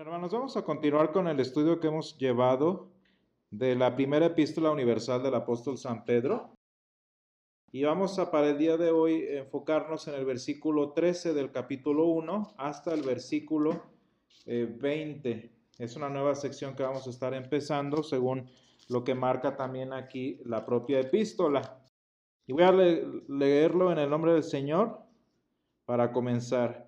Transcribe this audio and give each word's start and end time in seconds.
Hermanos, 0.00 0.30
vamos 0.30 0.56
a 0.56 0.62
continuar 0.62 1.10
con 1.10 1.26
el 1.26 1.40
estudio 1.40 1.80
que 1.80 1.88
hemos 1.88 2.16
llevado 2.18 2.92
de 3.50 3.74
la 3.74 3.96
primera 3.96 4.26
epístola 4.26 4.70
universal 4.70 5.24
del 5.24 5.34
apóstol 5.34 5.76
San 5.76 6.04
Pedro. 6.04 6.52
Y 7.72 7.82
vamos 7.82 8.16
a 8.20 8.30
para 8.30 8.50
el 8.50 8.58
día 8.58 8.76
de 8.76 8.92
hoy 8.92 9.26
enfocarnos 9.28 10.06
en 10.06 10.14
el 10.14 10.24
versículo 10.24 10.92
13 10.92 11.34
del 11.34 11.50
capítulo 11.50 12.04
1 12.04 12.54
hasta 12.58 12.94
el 12.94 13.02
versículo 13.02 13.82
20. 14.46 15.30
Eh, 15.30 15.50
es 15.78 15.96
una 15.96 16.08
nueva 16.08 16.36
sección 16.36 16.76
que 16.76 16.84
vamos 16.84 17.08
a 17.08 17.10
estar 17.10 17.34
empezando 17.34 18.04
según 18.04 18.48
lo 18.88 19.02
que 19.02 19.16
marca 19.16 19.56
también 19.56 19.92
aquí 19.92 20.40
la 20.44 20.64
propia 20.64 21.00
epístola. 21.00 21.82
Y 22.46 22.52
voy 22.52 22.62
a 22.62 22.70
leerlo 22.70 23.90
en 23.90 23.98
el 23.98 24.08
nombre 24.08 24.32
del 24.32 24.44
Señor 24.44 25.00
para 25.86 26.12
comenzar. 26.12 26.87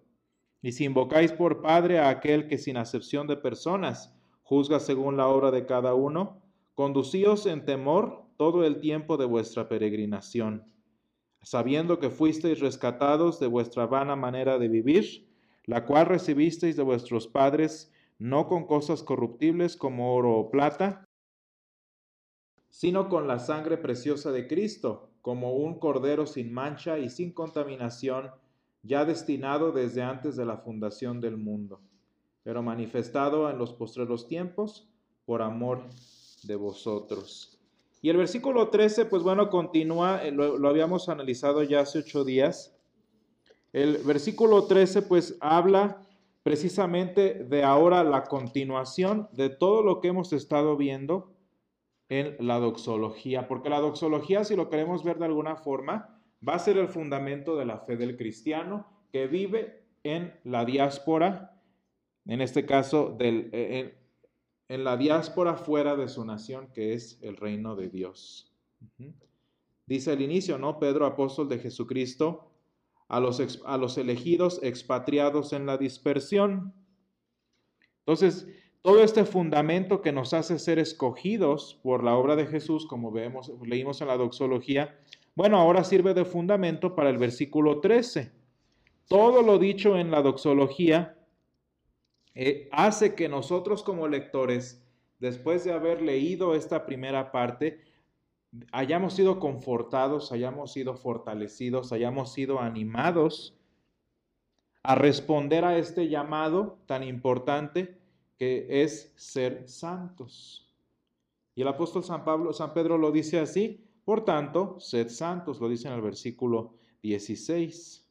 Y 0.61 0.73
si 0.73 0.85
invocáis 0.85 1.31
por 1.31 1.61
Padre 1.61 1.99
a 1.99 2.09
aquel 2.09 2.47
que 2.47 2.57
sin 2.57 2.77
acepción 2.77 3.27
de 3.27 3.37
personas 3.37 4.15
juzga 4.43 4.79
según 4.79 5.17
la 5.17 5.27
obra 5.27 5.49
de 5.49 5.65
cada 5.65 5.93
uno, 5.93 6.41
conducíos 6.75 7.45
en 7.45 7.65
temor 7.65 8.25
todo 8.37 8.65
el 8.65 8.79
tiempo 8.79 9.17
de 9.17 9.25
vuestra 9.25 9.67
peregrinación, 9.67 10.65
sabiendo 11.41 11.99
que 11.99 12.09
fuisteis 12.09 12.59
rescatados 12.59 13.39
de 13.39 13.47
vuestra 13.47 13.85
vana 13.85 14.15
manera 14.15 14.59
de 14.59 14.67
vivir, 14.67 15.27
la 15.65 15.85
cual 15.85 16.07
recibisteis 16.07 16.75
de 16.75 16.83
vuestros 16.83 17.27
padres, 17.27 17.91
no 18.19 18.47
con 18.47 18.65
cosas 18.65 19.03
corruptibles 19.03 19.75
como 19.75 20.15
oro 20.15 20.37
o 20.37 20.51
plata, 20.51 21.05
sino 22.69 23.09
con 23.09 23.27
la 23.27 23.39
sangre 23.39 23.77
preciosa 23.77 24.31
de 24.31 24.47
Cristo, 24.47 25.11
como 25.21 25.53
un 25.53 25.77
cordero 25.79 26.25
sin 26.25 26.53
mancha 26.53 26.97
y 26.99 27.09
sin 27.09 27.31
contaminación, 27.33 28.31
ya 28.83 29.05
destinado 29.05 29.71
desde 29.71 30.01
antes 30.01 30.35
de 30.35 30.45
la 30.45 30.57
fundación 30.57 31.21
del 31.21 31.37
mundo, 31.37 31.81
pero 32.43 32.63
manifestado 32.63 33.49
en 33.49 33.57
los 33.57 33.73
postreros 33.73 34.27
tiempos 34.27 34.89
por 35.25 35.41
amor 35.41 35.87
de 36.43 36.55
vosotros. 36.55 37.59
Y 38.01 38.09
el 38.09 38.17
versículo 38.17 38.69
13, 38.69 39.05
pues 39.05 39.21
bueno, 39.21 39.49
continúa, 39.49 40.23
eh, 40.23 40.31
lo, 40.31 40.57
lo 40.57 40.69
habíamos 40.69 41.07
analizado 41.09 41.61
ya 41.61 41.81
hace 41.81 41.99
ocho 41.99 42.23
días. 42.23 42.75
El 43.73 43.99
versículo 43.99 44.65
13, 44.65 45.03
pues 45.03 45.37
habla 45.39 46.01
precisamente 46.43 47.43
de 47.43 47.63
ahora 47.63 48.03
la 48.03 48.23
continuación 48.23 49.29
de 49.33 49.49
todo 49.49 49.83
lo 49.83 50.01
que 50.01 50.07
hemos 50.07 50.33
estado 50.33 50.75
viendo 50.75 51.31
en 52.09 52.35
la 52.45 52.59
doxología, 52.59 53.47
porque 53.47 53.69
la 53.69 53.79
doxología, 53.79 54.43
si 54.43 54.55
lo 54.55 54.69
queremos 54.69 55.03
ver 55.03 55.17
de 55.17 55.25
alguna 55.25 55.55
forma, 55.55 56.20
va 56.47 56.55
a 56.55 56.59
ser 56.59 56.77
el 56.77 56.87
fundamento 56.87 57.55
de 57.55 57.65
la 57.65 57.79
fe 57.79 57.97
del 57.97 58.17
cristiano 58.17 58.87
que 59.11 59.27
vive 59.27 59.83
en 60.03 60.33
la 60.43 60.65
diáspora, 60.65 61.61
en 62.25 62.41
este 62.41 62.65
caso 62.65 63.15
del, 63.17 63.49
eh, 63.53 63.97
en, 64.67 64.83
la 64.83 64.97
diáspora 64.97 65.55
fuera 65.55 65.95
de 65.95 66.07
su 66.07 66.25
nación, 66.25 66.71
que 66.73 66.93
es 66.93 67.19
el 67.21 67.37
reino 67.37 67.75
de 67.75 67.89
Dios. 67.89 68.51
Dice 69.85 70.13
el 70.13 70.21
inicio, 70.21 70.57
¿no? 70.57 70.79
Pedro, 70.79 71.05
apóstol 71.05 71.49
de 71.49 71.59
Jesucristo, 71.59 72.51
a 73.07 73.19
los, 73.19 73.61
a 73.65 73.77
los 73.77 73.97
elegidos 73.97 74.59
expatriados 74.63 75.51
en 75.51 75.65
la 75.65 75.77
dispersión. 75.77 76.73
Entonces, 77.99 78.47
todo 78.81 79.03
este 79.03 79.25
fundamento 79.25 80.01
que 80.01 80.13
nos 80.13 80.33
hace 80.33 80.57
ser 80.57 80.79
escogidos 80.79 81.79
por 81.83 82.03
la 82.03 82.15
obra 82.15 82.35
de 82.35 82.47
Jesús, 82.47 82.87
como 82.87 83.11
vemos, 83.11 83.51
leímos 83.63 84.01
en 84.01 84.07
la 84.07 84.17
doxología, 84.17 84.97
bueno, 85.35 85.57
ahora 85.57 85.83
sirve 85.83 86.13
de 86.13 86.25
fundamento 86.25 86.95
para 86.95 87.09
el 87.09 87.17
versículo 87.17 87.79
13. 87.79 88.31
Todo 89.07 89.41
lo 89.41 89.57
dicho 89.59 89.97
en 89.97 90.11
la 90.11 90.21
doxología 90.21 91.17
eh, 92.33 92.69
hace 92.71 93.15
que 93.15 93.29
nosotros 93.29 93.83
como 93.83 94.07
lectores, 94.07 94.85
después 95.19 95.63
de 95.63 95.73
haber 95.73 96.01
leído 96.01 96.55
esta 96.55 96.85
primera 96.85 97.31
parte, 97.31 97.81
hayamos 98.71 99.13
sido 99.13 99.39
confortados, 99.39 100.31
hayamos 100.31 100.73
sido 100.73 100.95
fortalecidos, 100.95 101.91
hayamos 101.91 102.33
sido 102.33 102.59
animados 102.59 103.55
a 104.83 104.95
responder 104.95 105.63
a 105.63 105.77
este 105.77 106.09
llamado 106.09 106.79
tan 106.87 107.03
importante 107.03 107.99
que 108.37 108.83
es 108.83 109.13
ser 109.15 109.67
santos. 109.69 110.67
Y 111.53 111.61
el 111.61 111.67
apóstol 111.67 112.03
San 112.03 112.23
Pablo, 112.25 112.53
San 112.53 112.73
Pedro 112.73 112.97
lo 112.97 113.11
dice 113.11 113.39
así, 113.39 113.85
por 114.11 114.25
tanto, 114.25 114.77
sed 114.77 115.07
santos, 115.07 115.61
lo 115.61 115.69
dice 115.69 115.87
en 115.87 115.93
el 115.93 116.01
versículo 116.01 116.73
16, 117.01 118.05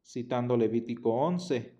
citando 0.00 0.56
Levítico 0.56 1.12
11. 1.14 1.76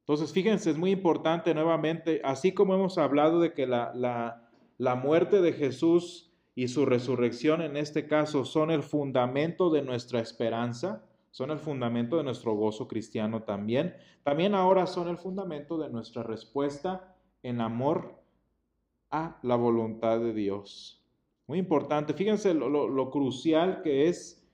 Entonces, 0.00 0.32
fíjense, 0.32 0.68
es 0.68 0.76
muy 0.76 0.90
importante 0.90 1.54
nuevamente, 1.54 2.20
así 2.24 2.50
como 2.50 2.74
hemos 2.74 2.98
hablado 2.98 3.38
de 3.38 3.52
que 3.52 3.68
la, 3.68 3.94
la, 3.94 4.50
la 4.78 4.96
muerte 4.96 5.40
de 5.40 5.52
Jesús 5.52 6.32
y 6.56 6.66
su 6.66 6.84
resurrección 6.84 7.62
en 7.62 7.76
este 7.76 8.08
caso 8.08 8.44
son 8.44 8.72
el 8.72 8.82
fundamento 8.82 9.70
de 9.70 9.82
nuestra 9.82 10.18
esperanza, 10.18 11.06
son 11.30 11.52
el 11.52 11.60
fundamento 11.60 12.16
de 12.16 12.24
nuestro 12.24 12.56
gozo 12.56 12.88
cristiano 12.88 13.44
también, 13.44 13.94
también 14.24 14.56
ahora 14.56 14.88
son 14.88 15.06
el 15.06 15.18
fundamento 15.18 15.78
de 15.78 15.88
nuestra 15.88 16.24
respuesta 16.24 17.14
en 17.44 17.60
amor 17.60 18.25
a 19.16 19.38
la 19.42 19.56
voluntad 19.56 20.18
de 20.20 20.32
Dios. 20.32 21.04
Muy 21.46 21.58
importante, 21.58 22.12
fíjense 22.12 22.52
lo, 22.54 23.10
crucial 23.10 23.82
que 23.82 24.08
es 24.08 24.46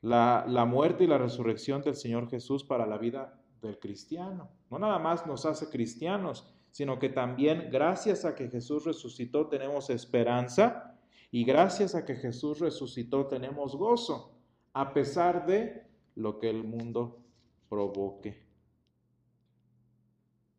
la, 0.00 0.44
la 0.46 0.64
muerte 0.64 1.04
y 1.04 1.06
la 1.06 1.18
resurrección 1.18 1.82
del 1.82 1.96
Señor 1.96 2.28
Jesús 2.28 2.62
para 2.62 2.86
la 2.86 2.98
vida 2.98 3.40
del 3.60 3.78
cristiano. 3.78 4.50
No 4.70 4.78
nada 4.78 4.98
más 4.98 5.26
nos 5.26 5.46
hace 5.46 5.68
cristianos, 5.70 6.52
sino 6.70 6.98
que 6.98 7.08
también 7.08 7.68
gracias 7.70 8.24
a 8.24 8.34
que 8.34 8.48
Jesús 8.48 8.84
resucitó 8.84 9.48
tenemos 9.48 9.90
esperanza 9.90 10.98
y 11.30 11.44
gracias 11.44 11.94
a 11.94 12.04
que 12.04 12.16
Jesús 12.16 12.60
resucitó 12.60 13.26
tenemos 13.26 13.74
gozo, 13.74 14.38
a 14.74 14.92
pesar 14.92 15.46
de 15.46 15.86
lo 16.14 16.38
que 16.38 16.50
el 16.50 16.64
mundo 16.64 17.24
provoque. 17.68 18.42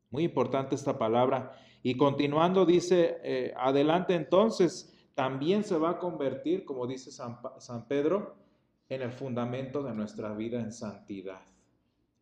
Muy 0.09 0.23
importante 0.23 0.75
esta 0.75 0.97
palabra. 0.97 1.59
Y 1.83 1.95
continuando 1.97 2.66
dice, 2.66 3.17
eh, 3.23 3.53
adelante 3.57 4.16
entonces, 4.16 4.89
también 5.16 5.66
se 5.66 5.77
va 5.77 5.91
a 5.91 5.99
convertir, 5.99 6.63
como 6.63 6.88
dice 6.88 7.11
San, 7.11 7.88
Pedro, 7.88 8.35
en 8.88 9.01
el 9.01 9.11
fundamento 9.11 9.83
de 9.83 9.94
nuestra 9.94 10.33
vida 10.33 10.61
en 10.61 10.71
santidad. 10.71 11.41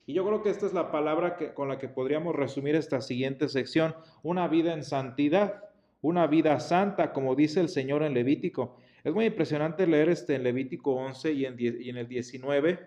Y 0.08 0.14
yo 0.14 0.26
creo 0.26 0.42
que 0.42 0.50
esta 0.50 0.66
es 0.66 0.74
la 0.74 0.92
palabra 0.92 1.38
que, 1.38 1.54
con 1.54 1.70
la 1.70 1.78
que 1.78 1.88
podríamos 1.88 2.36
resumir 2.36 2.76
esta 2.76 3.02
siguiente 3.02 3.48
sección, 3.48 3.96
una 4.24 4.48
vida 4.48 4.74
en 4.74 4.84
santidad, 4.84 5.64
una 6.02 6.26
vida 6.26 6.60
santa, 6.60 7.14
como 7.14 7.36
dice 7.36 7.62
el 7.62 7.70
Señor 7.70 8.02
en 8.02 8.16
Levítico. 8.16 8.78
Es 9.04 9.14
muy 9.14 9.26
impresionante 9.26 9.86
leer 9.86 10.10
este 10.10 10.36
en 10.36 10.44
Levítico 10.44 10.96
11 10.96 11.34
y 11.34 11.46
en, 11.46 11.56
y 11.60 11.90
en 11.90 11.98
el 11.98 12.08
19, 12.08 12.80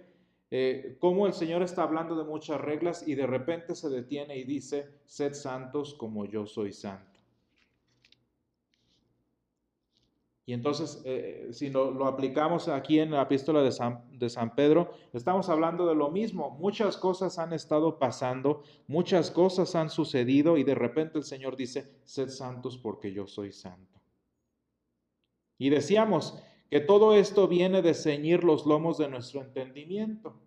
eh, 0.56 0.98
cómo 1.00 1.26
el 1.26 1.32
Señor 1.32 1.64
está 1.64 1.82
hablando 1.82 2.14
de 2.14 2.22
muchas 2.22 2.60
reglas 2.60 3.08
y 3.08 3.16
de 3.16 3.26
repente 3.26 3.74
se 3.74 3.88
detiene 3.88 4.38
y 4.38 4.44
dice, 4.44 5.00
sed 5.04 5.32
santos 5.34 5.94
como 5.94 6.26
yo 6.26 6.46
soy 6.46 6.72
santo. 6.72 7.18
Y 10.46 10.52
entonces, 10.52 11.02
eh, 11.06 11.48
si 11.50 11.70
lo, 11.70 12.06
aplicamos 12.06 12.68
aquí 12.68 13.00
en 13.00 13.10
la 13.10 13.22
epístola 13.22 13.64
de 13.64 13.72
San, 13.72 14.04
de 14.16 14.30
San 14.30 14.54
Pedro, 14.54 14.92
estamos 15.12 15.48
hablando 15.48 15.88
de 15.88 15.96
lo 15.96 16.12
mismo. 16.12 16.50
Muchas 16.50 16.98
cosas 16.98 17.40
han 17.40 17.52
estado 17.52 17.98
pasando, 17.98 18.62
muchas 18.86 19.32
cosas 19.32 19.74
han 19.74 19.90
sucedido 19.90 20.56
y 20.56 20.62
de 20.62 20.76
repente 20.76 21.18
el 21.18 21.24
Señor 21.24 21.56
dice, 21.56 21.98
sed 22.04 22.28
santos 22.28 22.78
porque 22.78 23.12
yo 23.12 23.26
soy 23.26 23.50
santo. 23.50 24.00
Y 25.58 25.70
decíamos 25.70 26.40
que 26.70 26.78
todo 26.78 27.12
esto 27.16 27.48
viene 27.48 27.82
de 27.82 27.94
ceñir 27.94 28.44
los 28.44 28.66
lomos 28.66 28.98
de 28.98 29.08
nuestro 29.08 29.40
entendimiento. 29.40 30.43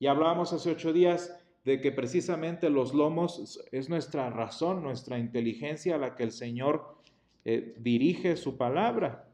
Y 0.00 0.06
hablábamos 0.06 0.52
hace 0.54 0.70
ocho 0.70 0.94
días 0.94 1.38
de 1.64 1.80
que 1.82 1.92
precisamente 1.92 2.70
los 2.70 2.94
lomos 2.94 3.62
es 3.70 3.90
nuestra 3.90 4.30
razón, 4.30 4.82
nuestra 4.82 5.18
inteligencia 5.18 5.94
a 5.94 5.98
la 5.98 6.16
que 6.16 6.22
el 6.22 6.32
Señor 6.32 6.96
eh, 7.44 7.76
dirige 7.78 8.36
su 8.36 8.56
palabra. 8.56 9.28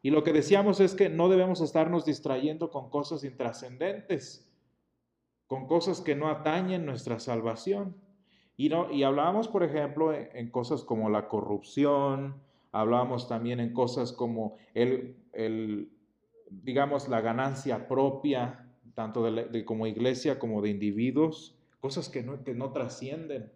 Y 0.00 0.10
lo 0.10 0.22
que 0.22 0.32
decíamos 0.32 0.78
es 0.78 0.94
que 0.94 1.08
no 1.08 1.28
debemos 1.28 1.60
estarnos 1.60 2.04
distrayendo 2.04 2.70
con 2.70 2.88
cosas 2.88 3.24
intrascendentes, 3.24 4.48
con 5.48 5.66
cosas 5.66 6.00
que 6.00 6.14
no 6.14 6.28
atañen 6.28 6.86
nuestra 6.86 7.18
salvación. 7.18 7.96
Y, 8.56 8.68
no, 8.68 8.92
y 8.92 9.02
hablábamos, 9.02 9.48
por 9.48 9.64
ejemplo, 9.64 10.14
en, 10.14 10.50
cosas 10.50 10.84
como 10.84 11.10
la 11.10 11.26
corrupción, 11.26 12.40
hablábamos 12.70 13.28
también 13.28 13.58
en 13.58 13.72
cosas 13.72 14.12
como 14.12 14.56
el, 14.72 15.16
el 15.32 15.90
digamos, 16.48 17.08
la 17.08 17.20
ganancia 17.20 17.88
propia, 17.88 18.61
tanto 18.94 19.30
de, 19.30 19.64
como 19.64 19.86
iglesia 19.86 20.38
como 20.38 20.62
de 20.62 20.70
individuos, 20.70 21.56
cosas 21.80 22.08
que 22.08 22.22
no, 22.22 22.42
que 22.44 22.54
no 22.54 22.72
trascienden, 22.72 23.50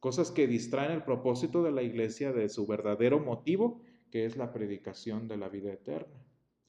cosas 0.00 0.30
que 0.30 0.46
distraen 0.46 0.92
el 0.92 1.02
propósito 1.02 1.62
de 1.62 1.72
la 1.72 1.82
iglesia 1.82 2.32
de 2.32 2.48
su 2.48 2.66
verdadero 2.66 3.20
motivo, 3.20 3.80
que 4.10 4.24
es 4.24 4.36
la 4.36 4.52
predicación 4.52 5.28
de 5.28 5.36
la 5.36 5.48
vida 5.48 5.72
eterna. 5.72 6.20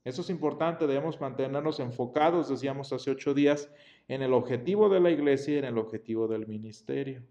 Eso 0.04 0.22
es 0.22 0.30
importante, 0.30 0.88
debemos 0.88 1.22
mantenernos 1.22 1.80
enfocados, 1.80 2.50
decíamos 2.50 2.92
hace 2.92 3.12
ocho 3.12 3.34
días, 3.34 3.72
en 4.08 4.22
el 4.22 4.34
objetivo 4.34 4.90
de 4.90 5.00
la 5.00 5.12
iglesia 5.12 5.56
y 5.56 5.58
en 5.60 5.66
el 5.66 5.78
objetivo 5.78 6.28
del 6.28 6.48
ministerio. 6.48 7.24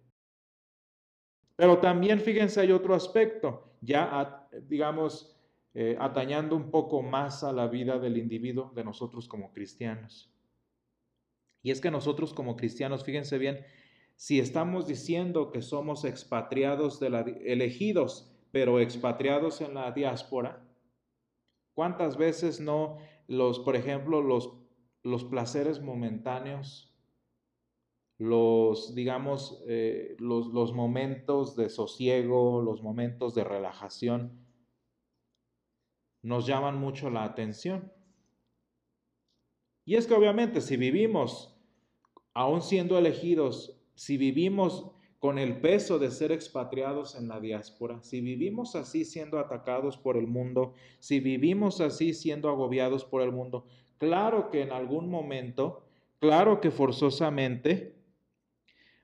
Pero 1.56 1.78
también, 1.78 2.20
fíjense, 2.20 2.60
hay 2.60 2.72
otro 2.72 2.94
aspecto, 2.94 3.74
ya, 3.80 4.48
digamos, 4.68 5.36
eh, 5.74 5.96
atañando 6.00 6.56
un 6.56 6.70
poco 6.70 7.02
más 7.02 7.44
a 7.44 7.52
la 7.52 7.68
vida 7.68 7.98
del 7.98 8.16
individuo, 8.16 8.72
de 8.74 8.84
nosotros 8.84 9.28
como 9.28 9.52
cristianos. 9.52 10.32
Y 11.62 11.70
es 11.70 11.80
que 11.80 11.90
nosotros 11.90 12.34
como 12.34 12.56
cristianos, 12.56 13.04
fíjense 13.04 13.38
bien, 13.38 13.64
si 14.16 14.38
estamos 14.40 14.86
diciendo 14.86 15.50
que 15.50 15.62
somos 15.62 16.04
expatriados 16.04 17.00
de 17.00 17.10
la, 17.10 17.20
elegidos, 17.20 18.30
pero 18.52 18.80
expatriados 18.80 19.60
en 19.60 19.74
la 19.74 19.92
diáspora, 19.92 20.66
¿Cuántas 21.80 22.18
veces 22.18 22.60
no 22.60 22.98
los, 23.26 23.58
por 23.60 23.74
ejemplo, 23.74 24.20
los, 24.20 24.52
los 25.02 25.24
placeres 25.24 25.80
momentáneos, 25.80 26.94
los, 28.18 28.94
digamos, 28.94 29.62
eh, 29.66 30.14
los, 30.18 30.48
los 30.48 30.74
momentos 30.74 31.56
de 31.56 31.70
sosiego, 31.70 32.60
los 32.60 32.82
momentos 32.82 33.34
de 33.34 33.44
relajación, 33.44 34.46
nos 36.22 36.46
llaman 36.46 36.76
mucho 36.76 37.08
la 37.08 37.24
atención? 37.24 37.90
Y 39.84 39.96
es 39.96 40.06
que 40.06 40.14
obviamente 40.14 40.60
si 40.60 40.76
vivimos, 40.76 41.56
aún 42.34 42.62
siendo 42.62 42.98
elegidos, 42.98 43.76
si 43.94 44.16
vivimos 44.16 44.90
con 45.18 45.38
el 45.38 45.60
peso 45.60 45.98
de 45.98 46.10
ser 46.10 46.32
expatriados 46.32 47.14
en 47.14 47.28
la 47.28 47.40
diáspora, 47.40 48.02
si 48.02 48.20
vivimos 48.20 48.74
así 48.74 49.04
siendo 49.04 49.38
atacados 49.38 49.98
por 49.98 50.16
el 50.16 50.26
mundo, 50.26 50.72
si 50.98 51.20
vivimos 51.20 51.80
así 51.80 52.14
siendo 52.14 52.48
agobiados 52.48 53.04
por 53.04 53.20
el 53.20 53.30
mundo, 53.30 53.66
claro 53.98 54.50
que 54.50 54.62
en 54.62 54.72
algún 54.72 55.10
momento, 55.10 55.84
claro 56.20 56.60
que 56.60 56.70
forzosamente, 56.70 57.94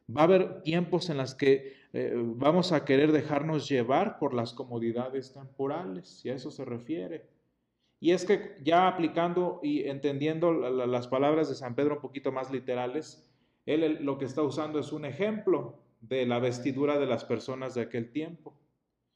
va 0.09 0.23
a 0.23 0.25
haber 0.25 0.63
tiempos 0.63 1.11
en 1.11 1.19
los 1.19 1.35
que 1.35 1.75
eh, 1.93 2.13
vamos 2.15 2.73
a 2.73 2.85
querer 2.85 3.13
dejarnos 3.13 3.69
llevar 3.69 4.19
por 4.19 4.33
las 4.33 4.55
comodidades 4.55 5.33
temporales, 5.33 6.09
si 6.09 6.31
a 6.31 6.35
eso 6.35 6.51
se 6.51 6.65
refiere. 6.65 7.27
Y 7.99 8.13
es 8.13 8.25
que 8.25 8.57
ya 8.63 8.89
aplicando 8.89 9.61
y 9.63 9.89
entendiendo 9.89 10.53
las 10.53 11.09
palabras 11.09 11.49
de 11.49 11.55
San 11.55 11.75
Pedro 11.75 11.95
un 11.95 12.01
poquito 12.01 12.31
más 12.31 12.51
literales, 12.51 13.27
él 13.65 13.99
lo 14.03 14.19
que 14.19 14.27
está 14.27 14.43
usando 14.43 14.79
es 14.79 14.93
un 14.93 15.05
ejemplo 15.05 15.79
de 16.01 16.27
la 16.27 16.39
vestidura 16.39 16.99
de 16.99 17.07
las 17.07 17.25
personas 17.25 17.75
de 17.75 17.83
aquel 17.83 18.13
tiempo. 18.13 18.55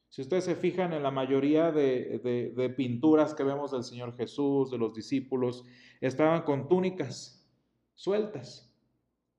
Si 0.09 0.23
ustedes 0.23 0.45
se 0.45 0.57
fijan 0.57 0.93
en 0.93 1.05
la 1.05 1.13
mayoría 1.13 1.71
de, 1.71 2.75
pinturas 2.77 3.33
que 3.35 3.45
vemos 3.45 3.71
del 3.71 3.85
Señor 3.85 4.17
Jesús, 4.17 4.71
de 4.71 4.79
los 4.79 4.93
discípulos, 4.93 5.65
estaban 6.01 6.43
con 6.43 6.69
túnicas 6.69 7.49
sueltas. 7.95 8.75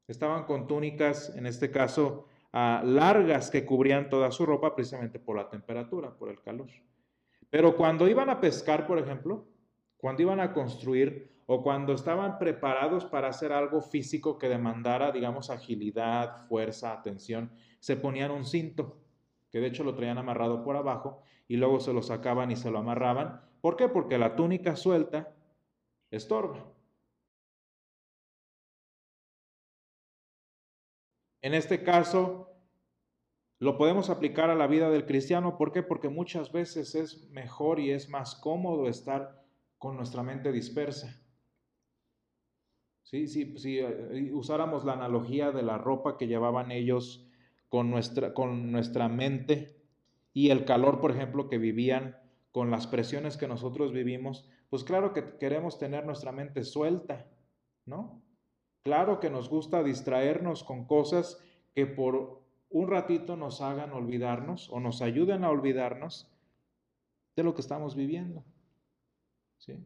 Estaban 0.08 0.46
con 0.46 0.68
túnicas, 0.68 1.36
en 1.36 1.46
este 1.46 1.72
caso, 1.72 2.28
ah, 2.54 2.82
largas 2.86 3.50
que 3.50 3.66
cubrían 3.66 4.10
toda 4.10 4.32
su 4.32 4.46
ropa 4.46 4.76
precisamente 4.76 5.20
por 5.20 5.36
la 5.36 5.50
temperatura, 5.50 6.18
por 6.18 6.30
el 6.30 6.42
calor. 6.42 6.70
Pero 7.52 7.76
cuando 7.76 8.08
iban 8.08 8.30
a 8.30 8.40
pescar, 8.40 8.88
por 8.88 8.98
ejemplo, 8.98 9.46
cuando 9.98 10.24
iban 10.24 10.40
a 10.40 10.54
construir 10.54 11.30
o 11.46 11.62
cuando 11.62 11.94
estaban 11.94 12.40
preparados 12.40 13.06
para 13.06 13.28
hacer 13.28 13.52
algo 13.52 13.82
físico 13.82 14.38
que 14.38 14.48
demandara, 14.48 15.12
digamos, 15.12 15.50
agilidad, 15.50 16.38
fuerza, 16.48 16.94
atención, 16.94 17.52
se 17.80 17.98
ponían 17.98 18.32
un 18.32 18.46
cinto, 18.46 19.02
que 19.52 19.60
de 19.60 19.68
hecho 19.68 19.84
lo 19.84 19.94
traían 19.94 20.18
amarrado 20.18 20.64
por 20.64 20.78
abajo 20.78 21.22
y 21.50 21.58
luego 21.58 21.82
se 21.82 21.92
lo 21.92 22.02
sacaban 22.02 22.52
y 22.52 22.56
se 22.56 22.72
lo 22.72 22.80
amarraban. 22.80 23.42
¿Por 23.60 23.76
qué? 23.76 23.90
Porque 23.90 24.18
la 24.18 24.38
túnica 24.38 24.78
suelta 24.78 25.36
estorba. 26.10 26.66
En 31.42 31.54
este 31.54 31.84
caso, 31.84 32.51
lo 33.62 33.78
podemos 33.78 34.10
aplicar 34.10 34.50
a 34.50 34.56
la 34.56 34.66
vida 34.66 34.90
del 34.90 35.06
cristiano. 35.06 35.56
¿Por 35.56 35.72
qué? 35.72 35.84
Porque 35.84 36.10
muchas 36.10 36.52
veces 36.52 36.96
es 36.96 37.30
mejor 37.30 37.80
y 37.80 37.92
es 37.92 38.10
más 38.10 38.34
cómodo 38.34 38.88
estar 38.88 39.46
con 39.78 39.96
nuestra 39.98 40.24
mente 40.24 40.52
dispersa. 40.52 41.22
¿sí? 43.04 43.28
Si, 43.28 43.78
eh, 43.78 44.32
usáramos 44.34 44.84
la 44.84 44.94
analogía 44.94 45.52
de 45.52 45.62
la 45.62 45.78
ropa 45.78 46.18
que 46.18 46.26
llevaban 46.26 46.72
ellos 46.72 47.30
con 47.70 47.92
nuestra, 47.92 48.34
con 48.34 48.72
nuestra 48.72 49.10
mente 49.10 49.80
y 50.34 50.50
el 50.50 50.66
calor, 50.66 51.00
por 51.00 51.12
ejemplo, 51.12 51.48
que 51.48 51.60
vivían 51.60 52.18
con 52.52 52.72
las 52.72 52.88
presiones 52.88 53.38
que 53.38 53.48
nosotros 53.48 53.94
vivimos, 53.94 54.50
pues 54.72 54.84
claro 54.84 55.14
que 55.14 55.38
queremos 55.38 55.78
tener 55.78 56.04
nuestra 56.04 56.32
mente 56.32 56.64
suelta, 56.64 57.28
¿no? 57.86 58.24
Claro 58.82 59.20
que 59.20 59.30
nos 59.30 59.50
gusta 59.50 59.84
distraernos 59.84 60.64
con 60.64 60.86
cosas 60.86 61.40
que 61.76 61.86
por 61.86 62.41
un 62.72 62.88
ratito 62.88 63.36
nos 63.36 63.62
hagan 63.62 63.92
olvidarnos 63.92 64.70
o 64.70 64.80
nos 64.80 65.02
ayuden 65.02 65.44
a 65.44 65.50
olvidarnos 65.50 66.32
de 67.36 67.44
lo 67.44 67.54
que 67.54 67.62
estamos 67.62 67.96
viviendo. 67.96 68.44
¿sí? 69.58 69.78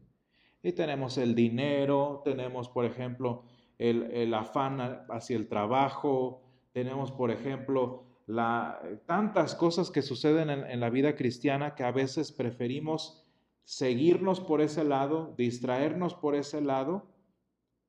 Y 0.61 0.71
tenemos 0.71 1.17
el 1.17 1.35
dinero, 1.35 2.21
tenemos, 2.23 2.69
por 2.69 2.85
ejemplo, 2.85 3.43
el, 3.77 4.33
afán 4.33 5.05
hacia 5.09 5.35
el 5.35 5.47
trabajo, 5.47 6.43
tenemos, 6.71 7.11
por 7.11 7.31
ejemplo, 7.31 8.03
la, 8.27 8.79
tantas 9.05 9.55
cosas 9.55 9.91
que 9.91 10.01
suceden 10.01 10.49
en, 10.49 10.63
en 10.63 10.79
la 10.79 10.89
vida 10.89 11.15
cristiana 11.15 11.75
que 11.75 11.83
a 11.83 11.91
veces 11.91 12.31
preferimos 12.31 13.25
seguirnos 13.63 14.39
por 14.39 14.61
ese 14.61 14.83
lado, 14.83 15.33
distraernos 15.37 16.13
por 16.13 16.35
ese 16.35 16.61
lado, 16.61 17.07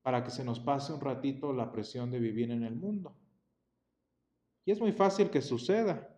para 0.02 0.22
que 0.24 0.30
se 0.30 0.44
nos 0.44 0.60
pase 0.60 0.92
un 0.92 1.00
ratito 1.00 1.52
la 1.52 1.70
presión 1.72 2.10
de 2.10 2.18
vivir 2.18 2.50
en 2.50 2.62
el 2.62 2.76
mundo. 2.76 3.14
Y 4.66 4.72
es 4.72 4.80
muy 4.80 4.92
fácil 4.92 5.30
que 5.30 5.40
suceda. 5.40 6.12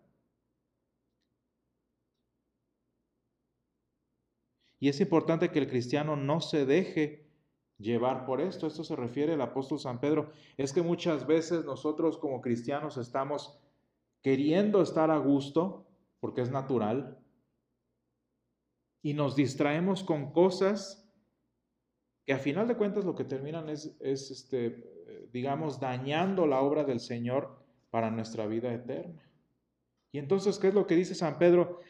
Y 4.79 4.89
es 4.89 4.99
importante 4.99 5.51
que 5.51 5.59
el 5.59 5.69
cristiano 5.69 6.15
no 6.15 6.41
se 6.41 6.65
deje 6.65 7.29
llevar 7.77 8.25
por 8.25 8.41
esto. 8.41 8.65
Esto 8.65 8.83
se 8.83 8.95
refiere 8.95 9.33
al 9.33 9.41
apóstol 9.41 9.79
San 9.79 9.99
Pedro. 9.99 10.31
Es 10.57 10.73
que 10.73 10.81
muchas 10.81 11.27
veces 11.27 11.63
nosotros 11.63 12.17
como 12.17 12.41
cristianos 12.41 12.97
estamos 12.97 13.59
queriendo 14.23 14.81
estar 14.81 15.11
a 15.11 15.17
gusto, 15.17 15.85
porque 16.19 16.41
es 16.41 16.49
natural, 16.49 17.19
y 19.01 19.13
nos 19.13 19.35
distraemos 19.35 20.03
con 20.03 20.33
cosas 20.33 21.07
que 22.25 22.33
a 22.33 22.39
final 22.39 22.67
de 22.67 22.75
cuentas 22.75 23.05
lo 23.05 23.15
que 23.15 23.23
terminan 23.23 23.69
es, 23.69 23.95
es 24.01 24.31
este, 24.31 25.27
digamos, 25.31 25.79
dañando 25.79 26.47
la 26.47 26.61
obra 26.61 26.83
del 26.83 26.99
Señor 26.99 27.68
para 27.89 28.11
nuestra 28.11 28.45
vida 28.45 28.73
eterna. 28.73 29.21
Y 30.11 30.17
entonces, 30.17 30.57
¿qué 30.57 30.69
es 30.69 30.73
lo 30.73 30.87
que 30.87 30.95
dice 30.95 31.15
San 31.15 31.37
Pedro? 31.37 31.81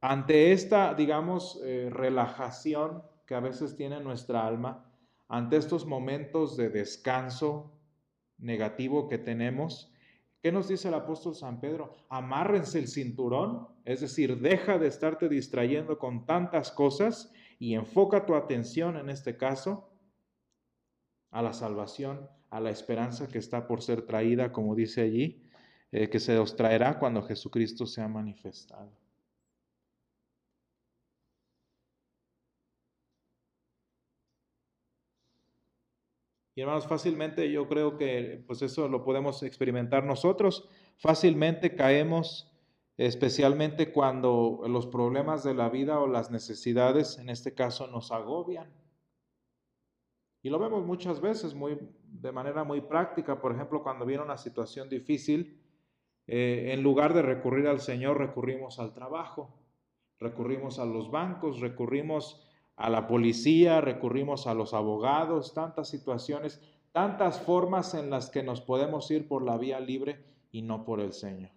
Ante 0.00 0.52
esta, 0.52 0.94
digamos, 0.94 1.60
eh, 1.64 1.88
relajación 1.90 3.02
que 3.26 3.34
a 3.34 3.40
veces 3.40 3.76
tiene 3.76 4.00
nuestra 4.00 4.46
alma, 4.46 4.90
ante 5.28 5.56
estos 5.56 5.86
momentos 5.86 6.56
de 6.56 6.70
descanso 6.70 7.72
negativo 8.38 9.08
que 9.08 9.18
tenemos, 9.18 9.92
¿qué 10.42 10.50
nos 10.50 10.68
dice 10.68 10.88
el 10.88 10.94
apóstol 10.94 11.34
San 11.34 11.60
Pedro? 11.60 11.94
Amárrense 12.08 12.78
el 12.78 12.88
cinturón, 12.88 13.68
es 13.84 14.00
decir, 14.00 14.40
deja 14.40 14.78
de 14.78 14.88
estarte 14.88 15.28
distrayendo 15.28 15.98
con 15.98 16.26
tantas 16.26 16.72
cosas 16.72 17.32
y 17.58 17.74
enfoca 17.74 18.26
tu 18.26 18.34
atención 18.34 18.96
en 18.96 19.10
este 19.10 19.36
caso 19.36 19.89
a 21.30 21.42
la 21.42 21.52
salvación, 21.52 22.28
a 22.50 22.60
la 22.60 22.70
esperanza 22.70 23.28
que 23.28 23.38
está 23.38 23.66
por 23.66 23.82
ser 23.82 24.02
traída, 24.02 24.52
como 24.52 24.74
dice 24.74 25.02
allí, 25.02 25.42
eh, 25.92 26.08
que 26.08 26.20
se 26.20 26.38
os 26.38 26.56
traerá 26.56 26.98
cuando 26.98 27.22
Jesucristo 27.22 27.86
sea 27.86 28.08
manifestado. 28.08 28.90
Y 36.54 36.62
hermanos, 36.62 36.86
fácilmente 36.86 37.50
yo 37.50 37.68
creo 37.68 37.96
que 37.96 38.44
pues 38.46 38.60
eso 38.62 38.88
lo 38.88 39.02
podemos 39.04 39.42
experimentar 39.42 40.04
nosotros. 40.04 40.68
Fácilmente 40.98 41.74
caemos, 41.74 42.52
especialmente 42.98 43.92
cuando 43.92 44.60
los 44.68 44.86
problemas 44.86 45.42
de 45.42 45.54
la 45.54 45.70
vida 45.70 46.00
o 46.00 46.06
las 46.06 46.30
necesidades, 46.30 47.18
en 47.18 47.30
este 47.30 47.54
caso, 47.54 47.86
nos 47.86 48.12
agobian. 48.12 48.70
Y 50.42 50.48
lo 50.48 50.58
vemos 50.58 50.86
muchas 50.86 51.20
veces 51.20 51.54
muy, 51.54 51.78
de 52.04 52.32
manera 52.32 52.64
muy 52.64 52.80
práctica. 52.80 53.40
Por 53.40 53.52
ejemplo, 53.52 53.82
cuando 53.82 54.06
viene 54.06 54.22
una 54.22 54.38
situación 54.38 54.88
difícil, 54.88 55.60
eh, 56.26 56.72
en 56.72 56.82
lugar 56.82 57.12
de 57.12 57.22
recurrir 57.22 57.66
al 57.66 57.80
Señor, 57.80 58.18
recurrimos 58.18 58.78
al 58.78 58.94
trabajo, 58.94 59.58
recurrimos 60.18 60.78
a 60.78 60.86
los 60.86 61.10
bancos, 61.10 61.60
recurrimos 61.60 62.46
a 62.76 62.88
la 62.88 63.06
policía, 63.06 63.80
recurrimos 63.80 64.46
a 64.46 64.54
los 64.54 64.72
abogados, 64.72 65.52
tantas 65.52 65.88
situaciones, 65.88 66.62
tantas 66.92 67.40
formas 67.40 67.94
en 67.94 68.08
las 68.08 68.30
que 68.30 68.42
nos 68.42 68.60
podemos 68.60 69.10
ir 69.10 69.28
por 69.28 69.42
la 69.42 69.58
vía 69.58 69.80
libre 69.80 70.24
y 70.50 70.62
no 70.62 70.84
por 70.84 71.00
el 71.00 71.12
Señor. 71.12 71.50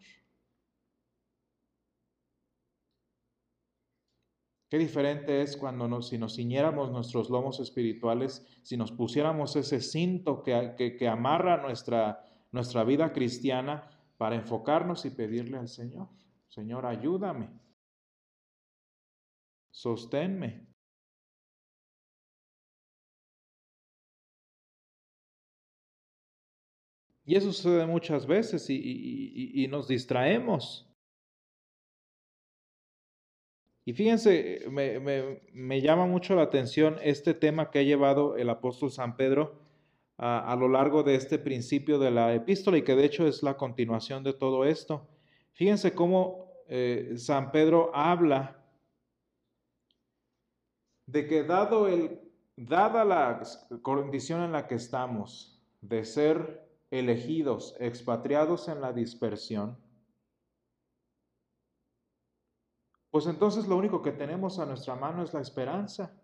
Qué 4.73 4.79
diferente 4.79 5.43
es 5.43 5.55
cuando 5.55 5.87
nos, 5.87 6.07
si 6.07 6.17
nos 6.17 6.35
ciñéramos 6.35 6.89
nuestros 6.89 7.29
lomos 7.29 7.59
espirituales, 7.59 8.43
si 8.63 8.75
nos 8.75 8.91
pusiéramos 8.91 9.55
ese 9.55 9.79
cinto 9.79 10.41
que, 10.41 10.97
que, 10.97 11.07
amarra 11.07 11.61
nuestra, 11.61 12.25
nuestra 12.51 12.83
vida 12.83 13.13
cristiana 13.13 13.87
para 14.17 14.35
enfocarnos 14.35 15.05
y 15.05 15.11
pedirle 15.11 15.59
al 15.59 15.67
Señor, 15.67 16.09
Señor, 16.47 16.87
ayúdame, 16.87 17.51
sosténme. 19.69 20.65
Y 27.25 27.35
eso 27.35 27.53
sucede 27.53 27.85
muchas 27.85 28.25
veces 28.25 28.67
y, 28.71 29.63
y 29.63 29.67
nos 29.67 29.87
distraemos. 29.87 30.91
Y 33.85 33.93
fíjense, 33.93 34.61
me, 34.69 35.81
llama 35.81 36.05
mucho 36.05 36.35
la 36.35 36.43
atención 36.43 36.97
este 37.01 37.33
tema 37.33 37.69
que 37.69 37.79
ha 37.79 37.83
llevado 37.83 38.37
el 38.37 38.49
apóstol 38.49 38.91
San 38.91 39.17
Pedro 39.17 39.59
a, 40.17 40.55
lo 40.57 40.69
largo 40.69 41.03
de 41.03 41.15
este 41.15 41.37
principio 41.37 41.99
de 41.99 42.11
la 42.11 42.33
epístola 42.33 42.77
y 42.77 42.83
que 42.83 42.95
de 42.95 43.03
hecho 43.03 43.27
es 43.27 43.43
la 43.43 43.57
continuación 43.57 44.23
de 44.23 44.33
todo 44.33 44.63
esto. 44.63 45.05
Fíjense 45.51 45.93
cómo 45.93 46.49
eh, 46.69 47.15
San 47.17 47.51
Pedro 47.51 47.91
habla 47.93 48.63
de 51.05 51.27
que 51.27 51.43
dado 51.43 51.89
el, 51.89 52.21
dada 52.55 53.03
la 53.03 53.41
condición 53.81 54.43
en 54.43 54.53
la 54.53 54.67
que 54.67 54.75
estamos 54.75 55.61
de 55.81 56.05
ser 56.05 56.69
elegidos, 56.89 57.75
expatriados 57.79 58.69
en 58.69 58.79
la 58.79 58.93
dispersión, 58.93 59.77
pues 63.13 63.27
entonces 63.27 63.67
lo 63.67 63.77
único 63.77 64.01
que 64.01 64.12
tenemos 64.12 64.58
a 64.58 64.65
nuestra 64.65 64.96
mano 64.96 65.22
es 65.22 65.36
la 65.36 65.39
esperanza. 65.39 66.17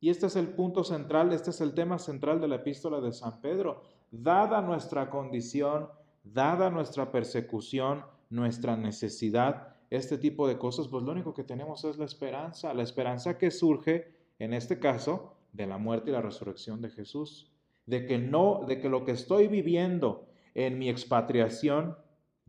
Y 0.00 0.08
este 0.08 0.24
es 0.24 0.36
el 0.36 0.48
punto 0.48 0.82
central, 0.82 1.30
este 1.34 1.50
es 1.50 1.60
el 1.60 1.74
tema 1.74 1.98
central 1.98 2.40
de 2.40 2.48
la 2.48 2.56
epístola 2.56 2.98
de 3.02 3.12
San 3.12 3.42
Pedro. 3.42 3.82
Dada 4.10 4.62
nuestra 4.62 5.10
condición, 5.10 5.90
dada 6.24 6.70
nuestra 6.70 7.12
persecución, 7.12 8.06
nuestra 8.30 8.74
necesidad, 8.78 9.76
este 9.90 10.16
tipo 10.16 10.48
de 10.48 10.56
cosas, 10.56 10.88
pues 10.88 11.04
lo 11.04 11.12
único 11.12 11.34
que 11.34 11.44
tenemos 11.44 11.84
es 11.84 11.98
la 11.98 12.06
esperanza, 12.06 12.72
la 12.72 12.82
esperanza 12.82 13.36
que 13.36 13.50
surge, 13.50 14.16
en 14.38 14.54
este 14.54 14.78
caso, 14.78 15.34
de 15.52 15.66
la 15.66 15.76
muerte 15.76 16.08
y 16.08 16.14
la 16.14 16.22
resurrección 16.22 16.80
de 16.80 16.88
Jesús. 16.88 17.52
De 17.84 18.06
que 18.06 18.16
no, 18.16 18.64
de 18.66 18.80
que 18.80 18.88
lo 18.88 19.04
que 19.04 19.12
estoy 19.12 19.48
viviendo 19.48 20.24
en 20.54 20.78
mi 20.78 20.88
expatriación 20.88 21.98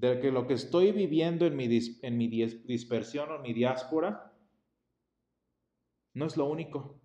de 0.10 0.20
que 0.20 0.32
lo 0.32 0.46
que 0.48 0.54
estoy 0.54 0.92
viviendo 0.92 1.46
en 1.46 1.56
mi, 1.56 1.80
en 2.02 2.18
mi 2.18 2.28
dispersión 2.28 3.32
o 3.32 3.40
mi 3.40 3.54
diáspora 3.54 4.34
no 6.14 6.26
es 6.26 6.36
lo 6.36 6.50
único, 6.50 7.00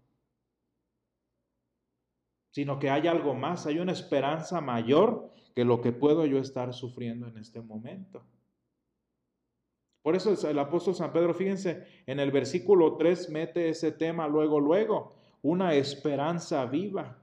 sino 2.50 2.78
que 2.78 2.90
hay 2.90 3.06
algo 3.06 3.34
más, 3.34 3.66
hay 3.66 3.78
una 3.78 3.92
esperanza 3.92 4.60
mayor 4.60 5.32
que 5.54 5.64
lo 5.64 5.80
que 5.80 5.92
puedo 5.92 6.26
yo 6.26 6.38
estar 6.38 6.74
sufriendo 6.74 7.28
en 7.28 7.38
este 7.38 7.60
momento. 7.60 8.26
Por 10.02 10.16
eso 10.16 10.48
el 10.48 10.58
apóstol 10.58 10.94
San 10.94 11.12
Pedro, 11.12 11.34
fíjense, 11.34 11.86
en 12.06 12.18
el 12.18 12.32
versículo 12.32 12.96
3 12.96 13.30
mete 13.30 13.68
ese 13.68 13.92
tema 13.92 14.26
luego, 14.26 14.58
luego, 14.58 15.14
una 15.42 15.74
esperanza 15.74 16.64
viva. 16.66 17.16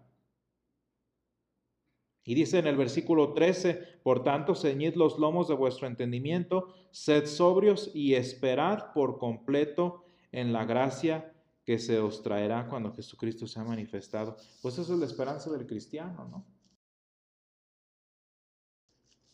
Y 2.27 2.33
dice 2.33 2.57
en 2.57 2.65
el 2.65 2.75
versículo 2.75 3.33
13, 3.33 3.99
por 4.01 4.23
tanto, 4.23 4.55
ceñid 4.55 4.95
los 4.95 5.19
lomos 5.19 5.47
de 5.47 5.53
vuestro 5.53 5.85
entendimiento, 5.85 6.73
sed 6.89 7.27
sobrios 7.27 7.91
y 7.93 8.15
esperad 8.15 8.91
por 8.93 9.19
completo 9.19 10.05
en 10.31 10.51
la 10.51 10.65
gracia 10.65 11.33
que 11.63 11.77
se 11.77 11.99
os 11.99 12.23
traerá 12.23 12.67
cuando 12.67 12.93
Jesucristo 12.93 13.45
sea 13.45 13.63
manifestado. 13.63 14.37
Pues 14.63 14.77
esa 14.79 14.93
es 14.93 14.99
la 14.99 15.05
esperanza 15.05 15.51
del 15.51 15.67
cristiano, 15.67 16.27
¿no? 16.27 16.45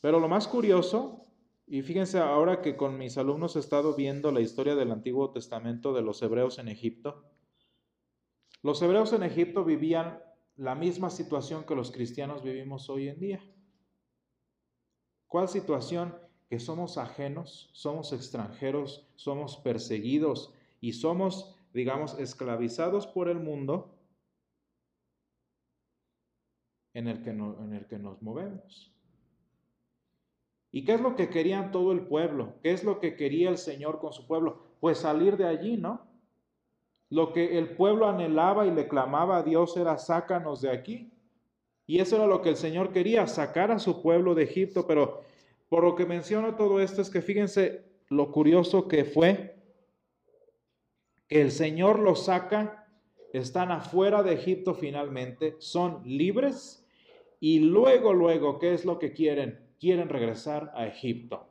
Pero 0.01 0.19
lo 0.19 0.27
más 0.27 0.47
curioso, 0.47 1.27
y 1.67 1.83
fíjense 1.83 2.19
ahora 2.19 2.61
que 2.61 2.75
con 2.75 2.97
mis 2.97 3.17
alumnos 3.17 3.55
he 3.55 3.59
estado 3.59 3.95
viendo 3.95 4.33
la 4.33 4.41
historia 4.41 4.75
del 4.75 4.91
Antiguo 4.91 5.31
Testamento 5.31 5.93
de 5.93 6.01
los 6.01 6.21
hebreos 6.21 6.59
en 6.59 6.67
Egipto, 6.67 7.23
los 8.63 8.81
hebreos 8.81 9.13
en 9.13 9.23
Egipto 9.23 9.63
vivían 9.63 10.19
la 10.61 10.75
misma 10.75 11.09
situación 11.09 11.63
que 11.63 11.73
los 11.73 11.91
cristianos 11.91 12.43
vivimos 12.43 12.87
hoy 12.87 13.07
en 13.07 13.19
día. 13.19 13.43
¿Cuál 15.25 15.47
situación? 15.47 16.15
Que 16.47 16.59
somos 16.59 16.99
ajenos, 16.99 17.71
somos 17.73 18.13
extranjeros, 18.13 19.09
somos 19.15 19.57
perseguidos 19.57 20.53
y 20.79 20.93
somos, 20.93 21.55
digamos, 21.73 22.19
esclavizados 22.19 23.07
por 23.07 23.27
el 23.27 23.39
mundo 23.39 23.97
en 26.93 27.07
el 27.07 27.23
que, 27.23 27.31
en 27.31 27.73
el 27.73 27.87
que 27.87 27.97
nos 27.97 28.21
movemos. 28.21 28.93
¿Y 30.71 30.85
qué 30.85 30.93
es 30.93 31.01
lo 31.01 31.15
que 31.15 31.31
querían 31.31 31.71
todo 31.71 31.91
el 31.91 32.05
pueblo? 32.05 32.59
¿Qué 32.61 32.71
es 32.71 32.83
lo 32.83 32.99
que 32.99 33.15
quería 33.15 33.49
el 33.49 33.57
Señor 33.57 33.99
con 33.99 34.13
su 34.13 34.27
pueblo? 34.27 34.61
Pues 34.79 34.99
salir 34.99 35.37
de 35.37 35.47
allí, 35.47 35.75
¿no? 35.75 36.10
Lo 37.11 37.33
que 37.33 37.59
el 37.59 37.75
pueblo 37.75 38.07
anhelaba 38.07 38.65
y 38.65 38.71
le 38.71 38.87
clamaba 38.87 39.37
a 39.37 39.43
Dios 39.43 39.75
era 39.75 39.97
sácanos 39.97 40.61
de 40.61 40.71
aquí. 40.71 41.11
Y 41.85 41.99
eso 41.99 42.15
era 42.15 42.25
lo 42.25 42.41
que 42.41 42.49
el 42.49 42.55
Señor 42.55 42.93
quería, 42.93 43.27
sacar 43.27 43.69
a 43.69 43.79
su 43.79 44.01
pueblo 44.01 44.33
de 44.33 44.43
Egipto. 44.43 44.87
Pero 44.87 45.21
por 45.67 45.83
lo 45.83 45.93
que 45.93 46.05
menciono 46.05 46.55
todo 46.55 46.79
esto 46.79 47.01
es 47.01 47.09
que 47.09 47.21
fíjense 47.21 47.83
lo 48.07 48.31
curioso 48.31 48.87
que 48.87 49.03
fue 49.03 49.57
que 51.27 51.41
el 51.41 51.51
Señor 51.51 51.99
los 51.99 52.25
saca, 52.25 52.87
están 53.33 53.71
afuera 53.71 54.23
de 54.23 54.33
Egipto 54.33 54.73
finalmente, 54.73 55.55
son 55.59 56.01
libres 56.05 56.85
y 57.41 57.59
luego, 57.59 58.13
luego, 58.13 58.57
¿qué 58.57 58.73
es 58.73 58.85
lo 58.85 58.99
que 58.99 59.13
quieren? 59.13 59.59
Quieren 59.79 60.09
regresar 60.09 60.71
a 60.75 60.87
Egipto. 60.87 61.50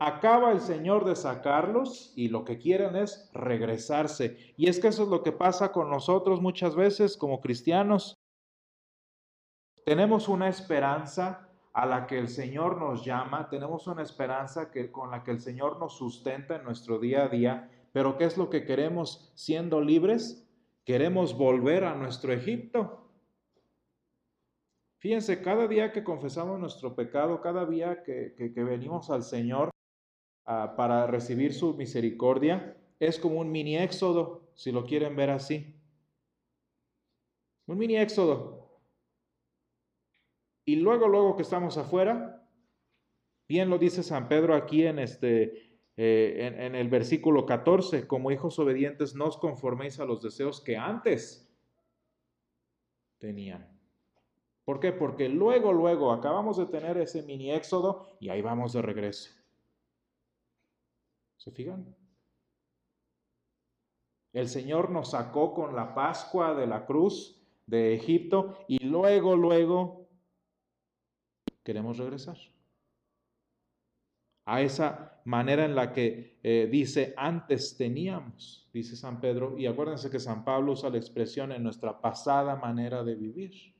Acaba 0.00 0.50
el 0.50 0.60
Señor 0.60 1.04
de 1.04 1.14
sacarlos 1.14 2.12
y 2.16 2.28
lo 2.28 2.44
que 2.44 2.58
quieren 2.58 2.96
es 2.96 3.30
regresarse. 3.32 4.54
Y 4.56 4.68
es 4.68 4.80
que 4.80 4.88
eso 4.88 5.04
es 5.04 5.08
lo 5.08 5.22
que 5.22 5.32
pasa 5.32 5.72
con 5.72 5.88
nosotros 5.88 6.40
muchas 6.40 6.74
veces 6.74 7.16
como 7.16 7.40
cristianos. 7.40 8.14
Tenemos 9.84 10.28
una 10.28 10.48
esperanza 10.48 11.48
a 11.72 11.86
la 11.86 12.06
que 12.06 12.18
el 12.18 12.28
Señor 12.28 12.78
nos 12.78 13.04
llama, 13.04 13.48
tenemos 13.48 13.86
una 13.86 14.02
esperanza 14.02 14.70
que, 14.70 14.90
con 14.90 15.10
la 15.10 15.22
que 15.22 15.32
el 15.32 15.40
Señor 15.40 15.78
nos 15.78 15.96
sustenta 15.96 16.56
en 16.56 16.64
nuestro 16.64 16.98
día 16.98 17.24
a 17.24 17.28
día, 17.28 17.70
pero 17.92 18.16
¿qué 18.16 18.24
es 18.24 18.36
lo 18.38 18.48
que 18.48 18.64
queremos 18.64 19.32
siendo 19.34 19.80
libres? 19.80 20.48
Queremos 20.84 21.36
volver 21.36 21.84
a 21.84 21.94
nuestro 21.94 22.32
Egipto. 22.32 23.10
Fíjense, 24.98 25.42
cada 25.42 25.66
día 25.66 25.92
que 25.92 26.04
confesamos 26.04 26.58
nuestro 26.58 26.94
pecado, 26.94 27.40
cada 27.40 27.66
día 27.66 28.02
que, 28.04 28.34
que 28.36 28.64
venimos 28.64 29.10
al 29.10 29.22
Señor, 29.22 29.73
Ah, 30.46 30.74
para 30.76 31.06
recibir 31.06 31.54
su 31.54 31.74
misericordia, 31.74 32.76
es 33.00 33.18
como 33.18 33.40
un 33.40 33.50
mini 33.50 33.78
éxodo, 33.78 34.50
si 34.54 34.72
lo 34.72 34.84
quieren 34.84 35.16
ver 35.16 35.30
así. 35.30 35.74
Un 37.66 37.78
mini 37.78 37.96
éxodo. 37.96 38.80
Y 40.66 40.76
luego, 40.76 41.08
luego 41.08 41.36
que 41.36 41.42
estamos 41.42 41.78
afuera, 41.78 42.46
bien 43.48 43.70
lo 43.70 43.78
dice 43.78 44.02
San 44.02 44.28
Pedro 44.28 44.54
aquí 44.54 44.86
en, 44.86 44.98
este, 44.98 45.78
eh, 45.96 46.36
en, 46.46 46.60
en 46.60 46.74
el 46.74 46.88
versículo 46.88 47.46
14, 47.46 48.06
como 48.06 48.30
hijos 48.30 48.58
obedientes 48.58 49.14
no 49.14 49.26
os 49.26 49.38
conforméis 49.38 49.98
a 49.98 50.04
los 50.04 50.22
deseos 50.22 50.60
que 50.60 50.76
antes 50.76 51.50
tenían. 53.18 53.66
¿Por 54.66 54.78
qué? 54.78 54.92
Porque 54.92 55.30
luego, 55.30 55.72
luego 55.72 56.12
acabamos 56.12 56.58
de 56.58 56.66
tener 56.66 56.98
ese 56.98 57.22
mini 57.22 57.52
éxodo 57.52 58.06
y 58.20 58.28
ahí 58.28 58.42
vamos 58.42 58.74
de 58.74 58.82
regreso. 58.82 59.43
¿Se 61.44 61.50
fijan? 61.50 61.94
El 64.32 64.48
Señor 64.48 64.90
nos 64.90 65.10
sacó 65.10 65.52
con 65.52 65.76
la 65.76 65.94
Pascua 65.94 66.54
de 66.54 66.66
la 66.66 66.86
cruz 66.86 67.38
de 67.66 67.94
Egipto 67.94 68.64
y 68.66 68.78
luego, 68.82 69.36
luego 69.36 70.08
queremos 71.62 71.98
regresar 71.98 72.38
a 74.46 74.62
esa 74.62 75.20
manera 75.26 75.66
en 75.66 75.74
la 75.74 75.92
que 75.92 76.38
eh, 76.42 76.66
dice 76.70 77.12
antes 77.14 77.76
teníamos, 77.76 78.70
dice 78.72 78.96
San 78.96 79.20
Pedro, 79.20 79.58
y 79.58 79.66
acuérdense 79.66 80.10
que 80.10 80.20
San 80.20 80.46
Pablo 80.46 80.72
usa 80.72 80.88
la 80.88 80.96
expresión 80.96 81.52
en 81.52 81.62
nuestra 81.62 82.00
pasada 82.00 82.56
manera 82.56 83.04
de 83.04 83.16
vivir. 83.16 83.73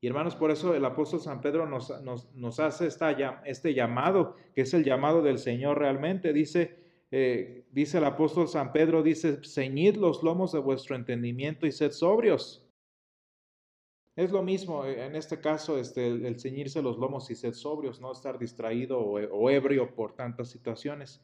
Y 0.00 0.06
hermanos, 0.06 0.34
por 0.34 0.50
eso 0.50 0.74
el 0.74 0.84
apóstol 0.84 1.20
San 1.20 1.42
Pedro 1.42 1.66
nos, 1.66 1.92
nos, 2.34 2.60
hace 2.60 2.86
esta, 2.86 3.10
este 3.44 3.74
llamado, 3.74 4.34
que 4.54 4.62
es 4.62 4.72
el 4.72 4.82
llamado 4.82 5.20
del 5.20 5.38
Señor 5.38 5.78
realmente. 5.78 6.32
Dice, 6.32 6.78
eh, 7.10 7.66
dice 7.70 7.98
el 7.98 8.04
apóstol 8.04 8.48
San 8.48 8.72
Pedro, 8.72 9.02
dice, 9.02 9.40
ceñid 9.44 9.96
los 9.96 10.22
lomos 10.22 10.52
de 10.52 10.58
vuestro 10.58 10.96
entendimiento 10.96 11.66
y 11.66 11.72
sed 11.72 11.90
sobrios. 11.90 12.66
Es 14.16 14.32
lo 14.32 14.42
mismo, 14.42 14.84
eh, 14.84 15.04
en 15.06 15.16
este 15.16 15.38
caso, 15.40 15.78
este, 15.78 16.06
el, 16.06 16.40
ceñirse 16.40 16.80
los 16.80 16.98
lomos 16.98 17.30
y 17.30 17.34
ser 17.34 17.54
sobrios, 17.54 18.00
no 18.00 18.12
estar 18.12 18.38
distraído 18.38 18.98
o, 19.00 19.50
ebrio 19.50 19.94
por 19.94 20.14
tantas 20.14 20.48
situaciones. 20.48 21.22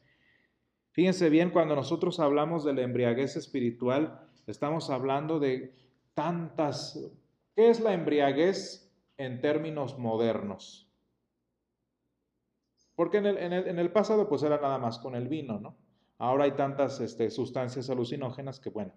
Fíjense 0.91 1.29
bien, 1.29 1.49
cuando 1.49 1.75
nosotros 1.75 2.19
hablamos 2.19 2.63
de 2.63 2.73
la 2.73 2.81
embriaguez 2.81 3.35
espiritual, 3.37 4.29
estamos 4.45 4.89
hablando 4.91 5.39
de 5.39 5.73
tantas... 6.13 6.99
¿Qué 7.57 7.71
es 7.71 7.79
la 7.79 7.91
embriaguez 7.91 8.87
en 9.17 9.41
términos 9.41 9.97
modernos? 9.97 10.87
Porque 12.93 13.17
en 13.17 13.25
el, 13.25 13.91
pasado 13.91 14.29
pues 14.29 14.43
era 14.43 14.61
nada 14.61 14.77
más 14.77 14.99
con 14.99 15.15
el 15.15 15.27
vino, 15.27 15.59
¿no? 15.59 15.75
Ahora 16.19 16.43
hay 16.43 16.51
tantas 16.51 16.99
este, 16.99 17.31
sustancias 17.31 17.89
alucinógenas 17.89 18.59
que, 18.59 18.69
bueno, 18.69 18.93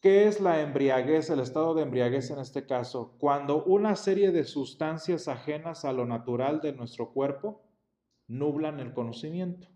¿Qué 0.00 0.28
es 0.28 0.40
la 0.40 0.62
embriaguez, 0.62 1.28
el 1.28 1.40
estado 1.40 1.74
de 1.74 1.82
embriaguez 1.82 2.30
en 2.30 2.38
este 2.38 2.64
caso? 2.64 3.16
Cuando 3.18 3.62
una 3.64 3.94
serie 3.94 4.32
de 4.32 4.44
sustancias 4.44 5.28
ajenas 5.28 5.84
a 5.84 5.92
lo 5.92 6.06
natural 6.06 6.62
de 6.62 6.72
nuestro 6.72 7.12
cuerpo 7.12 7.60
nublan 8.28 8.80
el 8.80 8.94
conocimiento. 8.94 9.68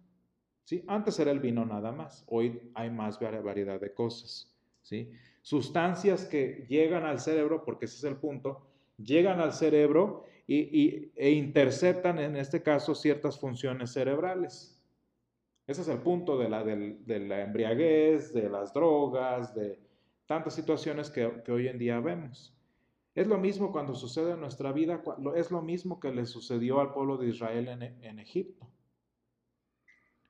¿Sí? 0.62 0.82
Antes 0.88 1.18
era 1.18 1.30
el 1.30 1.40
vino 1.40 1.66
nada 1.66 1.92
más, 1.92 2.24
hoy 2.26 2.72
hay 2.74 2.88
más 2.88 3.20
variedad 3.20 3.78
de 3.78 3.92
cosas. 3.92 4.53
¿Sí? 4.84 5.10
Sustancias 5.42 6.24
que 6.24 6.64
llegan 6.68 7.04
al 7.04 7.18
cerebro, 7.18 7.64
porque 7.64 7.86
ese 7.86 7.96
es 7.96 8.04
el 8.04 8.16
punto, 8.16 8.62
llegan 8.96 9.40
al 9.40 9.52
cerebro 9.52 10.24
y, 10.46 11.10
e 11.16 11.30
interceptan 11.32 12.20
en 12.20 12.36
este 12.36 12.62
caso 12.62 12.94
ciertas 12.94 13.40
funciones 13.40 13.92
cerebrales. 13.92 14.80
Ese 15.66 15.82
es 15.82 15.88
el 15.88 15.98
punto 15.98 16.38
de 16.38 16.48
la, 16.48 16.62
de 16.62 17.18
la 17.20 17.42
embriaguez, 17.42 18.32
de 18.32 18.48
las 18.48 18.72
drogas, 18.72 19.54
de, 19.54 19.84
tantas 20.26 20.54
situaciones 20.54 21.10
que, 21.10 21.26
hoy 21.50 21.68
en 21.68 21.78
día 21.78 22.00
vemos. 22.00 22.54
Es 23.14 23.26
lo 23.26 23.38
mismo 23.38 23.70
cuando 23.70 23.94
sucede 23.94 24.32
en 24.32 24.40
nuestra 24.40 24.72
vida, 24.72 25.02
es 25.36 25.50
lo 25.50 25.62
mismo 25.62 26.00
que 26.00 26.12
le 26.12 26.26
sucedió 26.26 26.80
al 26.80 26.92
pueblo 26.92 27.16
de 27.16 27.28
Israel 27.28 27.68
en, 27.68 28.18
Egipto. 28.18 28.66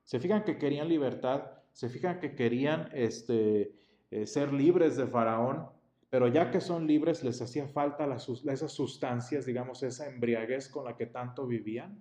Se 0.02 0.20
fijan 0.20 0.44
que 0.44 0.58
querían 0.58 0.88
libertad, 0.88 1.44
se 1.72 1.88
fijan 1.88 2.20
que 2.20 2.34
querían 2.34 2.90
este, 2.92 3.72
eh, 4.10 4.26
ser 4.26 4.52
libres 4.52 4.96
de 4.96 5.06
Faraón, 5.06 5.68
pero 6.10 6.28
ya 6.28 6.50
que 6.50 6.60
son 6.60 6.86
libres 6.86 7.24
les 7.24 7.42
hacía 7.42 7.66
falta 7.66 8.06
las, 8.06 8.28
esas 8.28 8.72
sustancias, 8.72 9.46
digamos, 9.46 9.82
esa 9.82 10.08
embriaguez 10.08 10.68
con 10.68 10.84
la 10.84 10.96
que 10.96 11.06
tanto 11.06 11.46
vivían. 11.46 12.00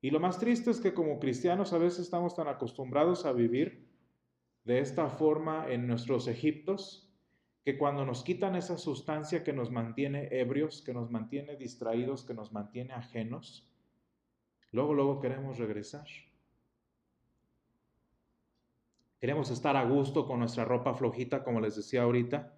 Y 0.00 0.10
lo 0.10 0.20
más 0.20 0.38
triste 0.38 0.70
es 0.70 0.80
que 0.80 0.94
como 0.94 1.18
cristianos 1.18 1.72
a 1.72 1.78
veces 1.78 2.00
estamos 2.00 2.36
tan 2.36 2.46
acostumbrados 2.46 3.26
a 3.26 3.32
vivir 3.32 3.88
de 4.64 4.78
esta 4.78 5.08
forma 5.08 5.66
en 5.68 5.86
nuestros 5.86 6.28
Egiptos, 6.28 7.12
que 7.64 7.78
cuando 7.78 8.04
nos 8.04 8.22
quitan 8.22 8.54
esa 8.54 8.76
sustancia 8.76 9.42
que 9.42 9.54
nos 9.54 9.70
mantiene 9.70 10.28
ebrios, 10.30 10.82
que 10.82 10.92
nos 10.92 11.10
mantiene 11.10 11.56
distraídos, 11.56 12.24
que 12.24 12.34
nos 12.34 12.52
mantiene 12.52 12.92
ajenos, 12.92 13.66
luego, 14.70 14.92
luego 14.92 15.20
queremos 15.20 15.58
regresar. 15.58 16.06
Queremos 19.24 19.50
estar 19.50 19.74
a 19.74 19.84
gusto 19.86 20.26
con 20.26 20.40
nuestra 20.40 20.66
ropa 20.66 20.92
flojita, 20.92 21.42
como 21.42 21.58
les 21.58 21.76
decía 21.76 22.02
ahorita, 22.02 22.52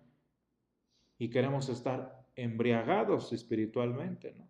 y 1.17 1.31
queremos 1.31 1.69
estar 1.69 2.27
embriagados 2.35 3.33
espiritualmente, 3.33 4.35
¿no? 4.37 4.49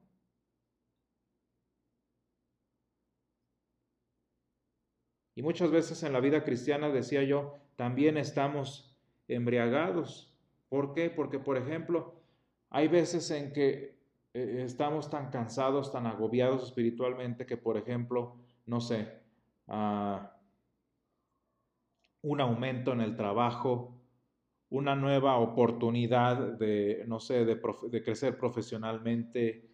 Y 5.34 5.42
muchas 5.42 5.70
veces 5.70 6.02
en 6.04 6.14
la 6.14 6.20
vida 6.20 6.42
cristiana, 6.42 6.88
decía 6.88 7.22
yo, 7.22 7.58
también 7.76 8.16
estamos 8.16 8.96
embriagados. 9.28 10.34
¿Por 10.70 10.94
qué? 10.94 11.10
Porque, 11.10 11.38
por 11.38 11.58
ejemplo, 11.58 12.14
hay 12.70 12.88
veces 12.88 13.30
en 13.30 13.52
que 13.52 13.98
eh, 14.32 14.62
estamos 14.64 15.10
tan 15.10 15.28
cansados, 15.28 15.92
tan 15.92 16.06
agobiados 16.06 16.64
espiritualmente 16.64 17.44
que, 17.44 17.58
por 17.58 17.76
ejemplo, 17.76 18.38
no 18.64 18.80
sé, 18.80 19.20
ah, 19.68 20.32
un 22.26 22.40
aumento 22.40 22.92
en 22.92 23.00
el 23.00 23.14
trabajo, 23.14 24.02
una 24.68 24.96
nueva 24.96 25.36
oportunidad 25.38 26.36
de, 26.58 27.04
no 27.06 27.20
sé, 27.20 27.44
de, 27.44 28.02
crecer 28.02 28.36
profesionalmente, 28.36 29.70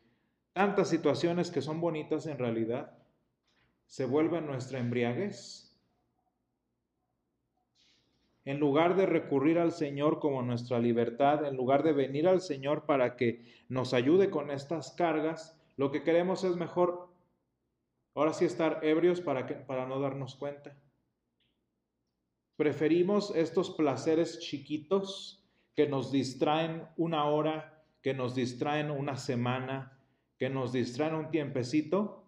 tantas 0.52 0.90
situaciones 0.90 1.50
que 1.50 1.62
son 1.62 1.80
bonitas 1.80 2.26
en 2.26 2.36
realidad, 2.36 2.98
se 3.86 4.04
vuelve 4.04 4.42
nuestra 4.42 4.80
embriaguez. 4.80 5.74
En 8.44 8.60
lugar 8.60 8.96
de 8.96 9.06
recurrir 9.06 9.58
al 9.58 9.72
Señor 9.72 10.20
como 10.20 10.42
nuestra 10.42 10.78
libertad, 10.78 11.46
en 11.46 11.56
lugar 11.56 11.82
de 11.82 11.94
venir 11.94 12.28
al 12.28 12.42
Señor 12.42 12.84
para 12.84 13.16
que 13.16 13.46
nos 13.70 13.94
ayude 13.94 14.28
con 14.28 14.50
estas 14.50 14.92
cargas, 14.92 15.58
lo 15.78 15.90
que 15.90 16.02
queremos 16.02 16.44
es 16.44 16.56
mejor, 16.56 17.08
ahora 18.14 18.34
sí, 18.34 18.44
estar 18.44 18.80
ebrios 18.82 19.22
para, 19.22 19.46
que, 19.46 19.54
para 19.54 19.86
no 19.86 20.00
darnos 20.00 20.34
cuenta. 20.34 20.76
Preferimos 22.62 23.34
estos 23.34 23.70
placeres 23.70 24.38
chiquitos 24.38 25.44
que 25.74 25.88
nos 25.88 26.12
distraen 26.12 26.86
una 26.96 27.24
hora, 27.24 27.84
que 28.00 28.14
nos 28.14 28.36
distraen 28.36 28.92
una 28.92 29.16
semana, 29.16 29.98
que 30.38 30.48
nos 30.48 30.72
distraen 30.72 31.16
un 31.16 31.28
tiempecito, 31.32 32.24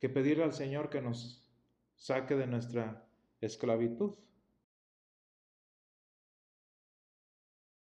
que 0.00 0.08
pedirle 0.08 0.42
al 0.42 0.54
Señor 0.54 0.90
que 0.90 1.00
nos 1.00 1.48
saque 1.94 2.34
de 2.34 2.48
nuestra 2.48 3.06
esclavitud. 3.40 4.16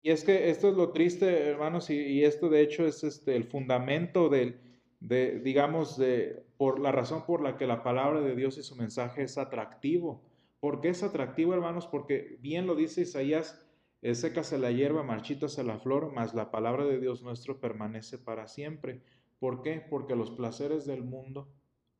Y 0.03 0.11
es 0.11 0.25
que 0.25 0.51
esto 0.51 0.69
es 0.69 0.77
lo 0.77 0.93
triste, 0.93 1.49
hermanos, 1.49 1.89
y, 1.89 2.23
esto 2.23 2.51
de 2.51 2.61
hecho 2.61 2.87
es 2.87 3.03
este, 3.03 3.35
el 3.35 3.45
fundamento 3.45 4.29
del, 4.29 4.72
de, 5.03 5.41
digamos, 5.41 5.99
de, 5.99 6.47
por 6.57 6.79
la 6.79 6.93
razón 6.93 7.27
por 7.27 7.43
la 7.43 7.57
que 7.57 7.67
la 7.67 7.83
palabra 7.83 8.21
de 8.21 8.37
Dios 8.37 8.57
y 8.57 8.63
su 8.63 8.77
mensaje 8.77 9.25
es 9.25 9.37
atractivo. 9.37 10.23
¿Por 10.61 10.81
qué 10.81 10.91
es 10.91 11.03
atractivo, 11.03 11.53
hermanos? 11.55 11.89
Porque 11.89 12.39
bien 12.41 12.69
lo 12.69 12.77
dice 12.77 13.01
Isaías, 13.01 13.67
sécase 14.01 14.59
la 14.59 14.71
hierba, 14.71 15.03
marchítase 15.03 15.65
la 15.65 15.81
flor, 15.81 16.13
mas 16.13 16.35
la 16.35 16.53
palabra 16.53 16.85
de 16.85 17.01
Dios 17.01 17.23
nuestro 17.23 17.59
permanece 17.59 18.17
para 18.17 18.47
siempre. 18.47 19.03
¿Por 19.41 19.63
qué? 19.63 19.81
Porque 19.81 20.15
los 20.15 20.31
placeres 20.31 20.87
del 20.87 21.03
mundo 21.03 21.53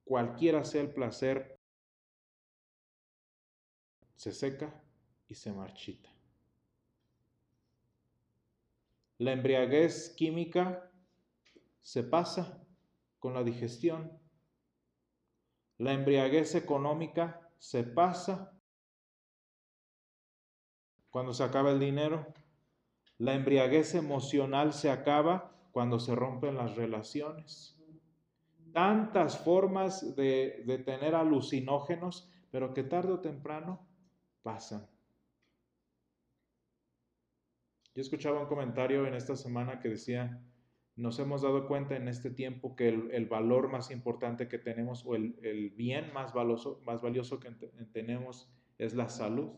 cualquiera 0.05 0.63
sea 0.63 0.83
el 0.83 0.93
placer, 0.93 1.59
se 4.15 4.33
seca 4.33 4.81
y 5.27 5.35
se 5.35 5.53
marchita. 5.53 6.09
La 9.19 9.33
embriaguez 9.33 10.15
química 10.17 10.89
se 11.81 12.05
pasa 12.05 12.62
con 13.23 13.35
la 13.35 13.45
digestión. 13.45 14.19
La 15.79 15.93
embriaguez 15.93 16.57
económica 16.57 17.49
se 17.59 17.85
pasa 17.85 18.53
cuando 21.09 21.33
se 21.33 21.45
acaba 21.45 21.71
el 21.71 21.79
dinero. 21.79 22.27
La 23.19 23.35
embriaguez 23.35 23.95
emocional 23.95 24.73
se 24.73 24.91
acaba 24.91 25.53
cuando 25.71 26.01
se 26.01 26.17
rompen 26.17 26.57
las 26.57 26.75
relaciones 26.75 27.73
tantas 28.73 29.39
formas 29.39 30.17
de, 30.17 30.83
tener 30.85 31.15
alucinógenos, 31.15 32.29
pero 32.51 32.75
que 32.75 32.83
tarde 32.83 33.13
o 33.13 33.21
temprano 33.21 33.87
pasan. 34.43 34.87
Yo 37.95 38.01
escuchaba 38.01 38.41
un 38.41 38.47
comentario 38.47 39.07
en 39.07 39.15
esta 39.15 39.37
semana 39.37 39.79
que 39.79 39.91
decía, 39.91 40.43
nos 40.97 41.19
hemos 41.19 41.43
dado 41.43 41.67
cuenta 41.67 41.97
en 41.97 42.09
este 42.09 42.31
tiempo 42.31 42.77
que 42.77 42.89
el, 42.89 43.27
valor 43.27 43.69
más 43.69 43.91
importante 43.91 44.49
que 44.49 44.59
tenemos 44.59 45.05
o 45.07 45.15
el, 45.15 45.73
bien 45.77 46.13
más 46.13 46.33
valioso, 46.33 46.81
más 46.85 47.01
valioso 47.01 47.41
que 47.41 47.51
tenemos 47.93 48.53
es 48.79 48.95
la 48.95 49.09
salud. 49.09 49.51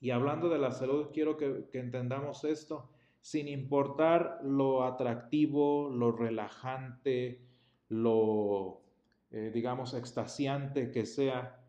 Y 0.00 0.10
hablando 0.10 0.48
de 0.48 0.58
la 0.58 0.72
salud, 0.72 1.08
quiero 1.12 1.36
que 1.36 1.68
entendamos 1.72 2.44
esto 2.44 2.90
sin 3.20 3.48
importar 3.48 4.40
lo 4.42 4.84
atractivo, 4.84 5.90
lo 5.90 6.12
relajante, 6.12 7.42
lo, 7.88 8.82
eh, 9.30 9.50
digamos, 9.52 9.94
extasiante 9.94 10.90
que 10.90 11.04
sea 11.04 11.62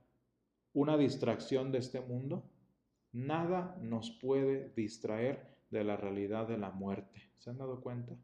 una 0.73 0.97
distracción 0.97 1.71
de 1.71 1.79
este 1.79 1.99
mundo, 1.99 2.49
nada 3.11 3.77
nos 3.81 4.11
puede 4.11 4.69
distraer 4.75 5.50
de 5.71 5.83
la 5.83 5.97
realidad 5.97 6.47
de 6.47 6.57
la 6.57 6.69
muerte. 6.69 7.31
¿Se 7.39 7.49
han 7.49 7.57
dado 7.57 7.81
cuenta? 7.81 8.15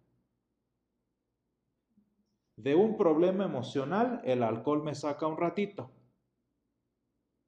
De 2.57 2.75
un 2.75 2.97
problema 2.97 3.45
emocional, 3.45 4.21
el 4.23 4.43
alcohol 4.43 4.83
me 4.83 4.93
saca 4.93 5.25
un 5.25 5.37
ratito. 5.37 5.91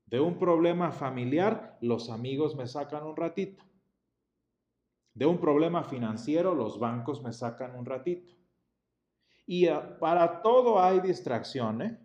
De 0.05 0.19
un 0.19 0.39
problema 0.39 0.91
familiar, 0.91 1.77
los 1.81 2.09
amigos 2.09 2.55
me 2.55 2.65
sacan 2.65 3.05
un 3.05 3.15
ratito. 3.15 3.63
De 5.13 5.25
un 5.25 5.39
problema 5.39 5.83
financiero, 5.83 6.55
los 6.55 6.79
bancos 6.79 7.21
me 7.21 7.33
sacan 7.33 7.75
un 7.75 7.85
ratito. 7.85 8.33
Y 9.45 9.67
ah, 9.67 9.97
para 9.99 10.41
todo 10.41 10.79
hay 10.79 10.99
distracción, 11.01 11.81
¿eh? 11.81 11.99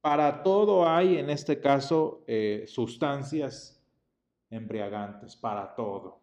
Para 0.00 0.42
todo 0.42 0.88
hay, 0.88 1.18
en 1.18 1.28
este 1.28 1.60
caso, 1.60 2.24
eh, 2.26 2.64
sustancias 2.66 3.84
embriagantes, 4.48 5.36
para 5.36 5.74
todo. 5.74 6.20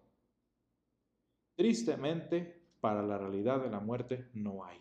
Tristemente, 1.58 2.62
para 2.80 3.02
la 3.02 3.17
realidad 3.17 3.60
de 3.62 3.72
la 3.72 3.80
muerte 3.80 4.30
no 4.34 4.63
hay. 4.63 4.80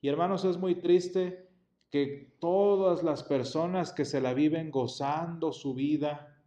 Y 0.00 0.08
hermanos, 0.08 0.44
es 0.44 0.56
muy 0.56 0.76
triste 0.76 1.50
que 1.90 2.36
todas 2.38 3.02
las 3.02 3.24
personas 3.24 3.92
que 3.92 4.04
se 4.04 4.20
la 4.20 4.32
viven 4.32 4.70
gozando 4.70 5.52
su 5.52 5.74
vida 5.74 6.40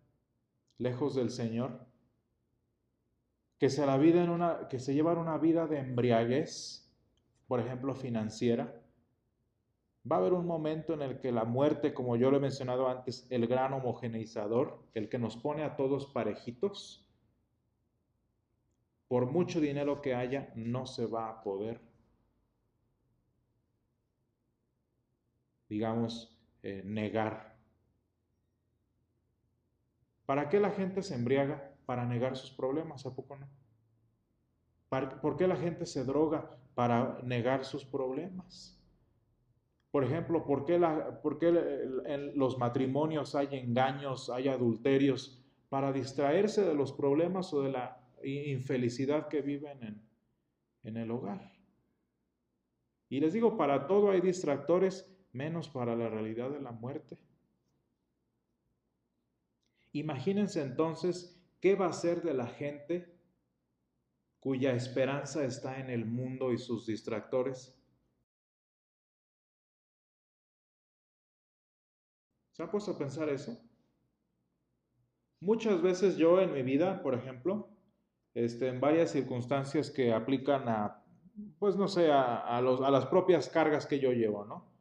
lejos 0.77 1.15
del 1.15 1.29
Señor, 1.29 1.85
que 3.57 3.69
se 3.69 3.85
la 3.85 3.97
vida 3.97 4.23
en 4.23 4.29
una 4.29 4.69
que 4.69 4.79
se 4.79 4.93
llevan 4.93 5.17
una 5.17 5.37
vida 5.37 5.67
de 5.67 5.79
embriaguez, 5.79 6.89
por 7.47 7.59
ejemplo, 7.59 7.93
financiera, 7.93 8.81
va 10.09 10.15
a 10.15 10.19
haber 10.19 10.33
un 10.33 10.45
momento 10.45 10.93
en 10.93 11.01
el 11.01 11.19
que 11.19 11.33
la 11.33 11.43
muerte, 11.43 11.93
como 11.93 12.15
yo 12.15 12.31
lo 12.31 12.37
he 12.37 12.41
mencionado 12.41 12.87
antes, 12.87 13.27
el 13.31 13.47
gran 13.47 13.73
homogeneizador, 13.73 14.79
el 14.93 15.09
que 15.09 15.19
nos 15.19 15.35
pone 15.35 15.63
a 15.63 15.75
todos 15.75 16.05
parejitos, 16.05 17.06
por 19.07 19.31
mucho 19.31 19.59
dinero 19.59 20.01
que 20.01 20.15
haya, 20.15 20.51
no 20.55 20.85
se 20.85 21.05
va 21.05 21.29
a 21.29 21.41
poder 21.43 21.81
digamos, 25.69 26.35
eh, 26.63 26.81
negar. 26.85 27.55
¿Para 30.25 30.49
qué 30.49 30.59
la 30.59 30.71
gente 30.71 31.01
se 31.03 31.15
embriaga? 31.15 31.73
Para 31.85 32.05
negar 32.05 32.35
sus 32.35 32.51
problemas, 32.51 33.05
¿a 33.05 33.15
poco 33.15 33.37
no? 33.37 33.47
¿Por 35.21 35.37
qué 35.37 35.47
la 35.47 35.55
gente 35.55 35.85
se 35.85 36.03
droga? 36.03 36.49
Para 36.75 37.19
negar 37.23 37.65
sus 37.65 37.85
problemas. 37.85 38.77
Por 39.91 40.03
ejemplo, 40.03 40.45
¿por 40.45 40.65
qué, 40.65 40.79
por 41.23 41.39
qué 41.39 41.47
en 42.05 42.37
los 42.37 42.57
matrimonios 42.57 43.35
hay 43.35 43.47
engaños, 43.51 44.29
hay 44.29 44.47
adulterios? 44.47 45.43
Para 45.69 45.91
distraerse 45.91 46.63
de 46.63 46.73
los 46.73 46.93
problemas 46.93 47.53
o 47.53 47.61
de 47.61 47.71
la 47.71 48.01
infelicidad 48.23 49.27
que 49.27 49.41
viven 49.41 49.83
en, 49.83 50.09
en 50.83 50.97
el 50.97 51.11
hogar. 51.11 51.53
Y 53.09 53.19
les 53.19 53.33
digo, 53.33 53.57
para 53.57 53.87
todo 53.87 54.11
hay 54.11 54.21
distractores 54.21 55.13
menos 55.31 55.69
para 55.69 55.95
la 55.95 56.09
realidad 56.09 56.49
de 56.49 56.61
la 56.61 56.71
muerte. 56.71 57.17
Imagínense 59.93 60.61
entonces 60.61 61.41
qué 61.59 61.75
va 61.75 61.87
a 61.87 61.93
ser 61.93 62.21
de 62.21 62.33
la 62.33 62.47
gente 62.47 63.17
cuya 64.39 64.73
esperanza 64.73 65.43
está 65.43 65.79
en 65.79 65.89
el 65.89 66.05
mundo 66.05 66.53
y 66.53 66.57
sus 66.57 66.85
distractores. 66.85 67.73
¿Se 72.51 72.63
ha 72.63 72.71
puesto 72.71 72.91
a 72.91 72.97
pensar 72.97 73.29
eso? 73.29 73.59
Muchas 75.39 75.81
veces 75.81 76.17
yo 76.17 76.41
en 76.41 76.53
mi 76.53 76.63
vida, 76.63 77.01
por 77.03 77.13
ejemplo, 77.13 77.69
este, 78.37 78.67
en 78.67 78.79
varias 78.79 79.11
circunstancias 79.11 79.89
que 79.89 80.13
aplican 80.13 80.69
a, 80.69 81.03
pues 81.59 81.75
no 81.75 81.87
sé, 81.87 82.11
a, 82.11 82.57
a 82.57 82.61
las 82.61 83.05
propias 83.07 83.49
cargas 83.49 83.85
que 83.85 83.99
yo 83.99 84.11
llevo, 84.11 84.45
¿no? 84.45 84.77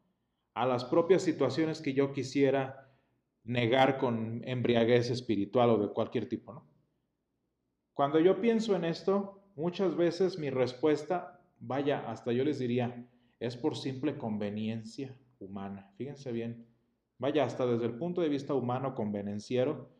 a 0.56 0.64
las 0.64 0.86
propias 0.86 1.22
situaciones 1.22 1.82
que 1.82 1.92
yo 1.92 2.12
quisiera 2.12 2.90
negar 3.44 3.98
con 3.98 4.42
embriaguez 4.48 5.10
espiritual 5.10 5.68
o 5.68 5.78
de 5.78 5.92
cualquier 5.92 6.30
tipo, 6.30 6.54
¿no? 6.54 6.66
Cuando 7.92 8.18
yo 8.20 8.40
pienso 8.40 8.74
en 8.74 8.86
esto, 8.86 9.42
muchas 9.54 9.94
veces 9.96 10.38
mi 10.38 10.48
respuesta, 10.48 11.42
vaya, 11.60 12.10
hasta 12.10 12.32
yo 12.32 12.42
les 12.42 12.58
diría, 12.58 13.06
es 13.38 13.56
por 13.56 13.76
simple 13.76 14.16
conveniencia 14.16 15.14
humana. 15.38 15.92
Fíjense 15.98 16.32
bien, 16.32 16.66
vaya, 17.18 17.44
hasta 17.44 17.66
desde 17.66 17.84
el 17.84 17.98
punto 17.98 18.22
de 18.22 18.30
vista 18.30 18.54
humano 18.54 18.94
convenenciero, 18.94 19.90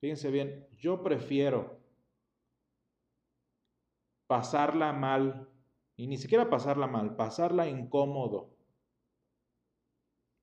fíjense 0.00 0.30
bien, 0.30 0.66
yo 0.78 1.02
prefiero 1.02 1.79
pasarla 4.30 4.92
mal, 4.92 5.48
y 5.96 6.06
ni 6.06 6.16
siquiera 6.16 6.48
pasarla 6.48 6.86
mal, 6.86 7.16
pasarla 7.16 7.68
incómodo. 7.68 8.56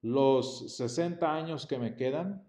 Los 0.02 0.76
60 0.76 1.34
años 1.34 1.66
que 1.66 1.80
me 1.80 1.96
quedan, 1.96 2.46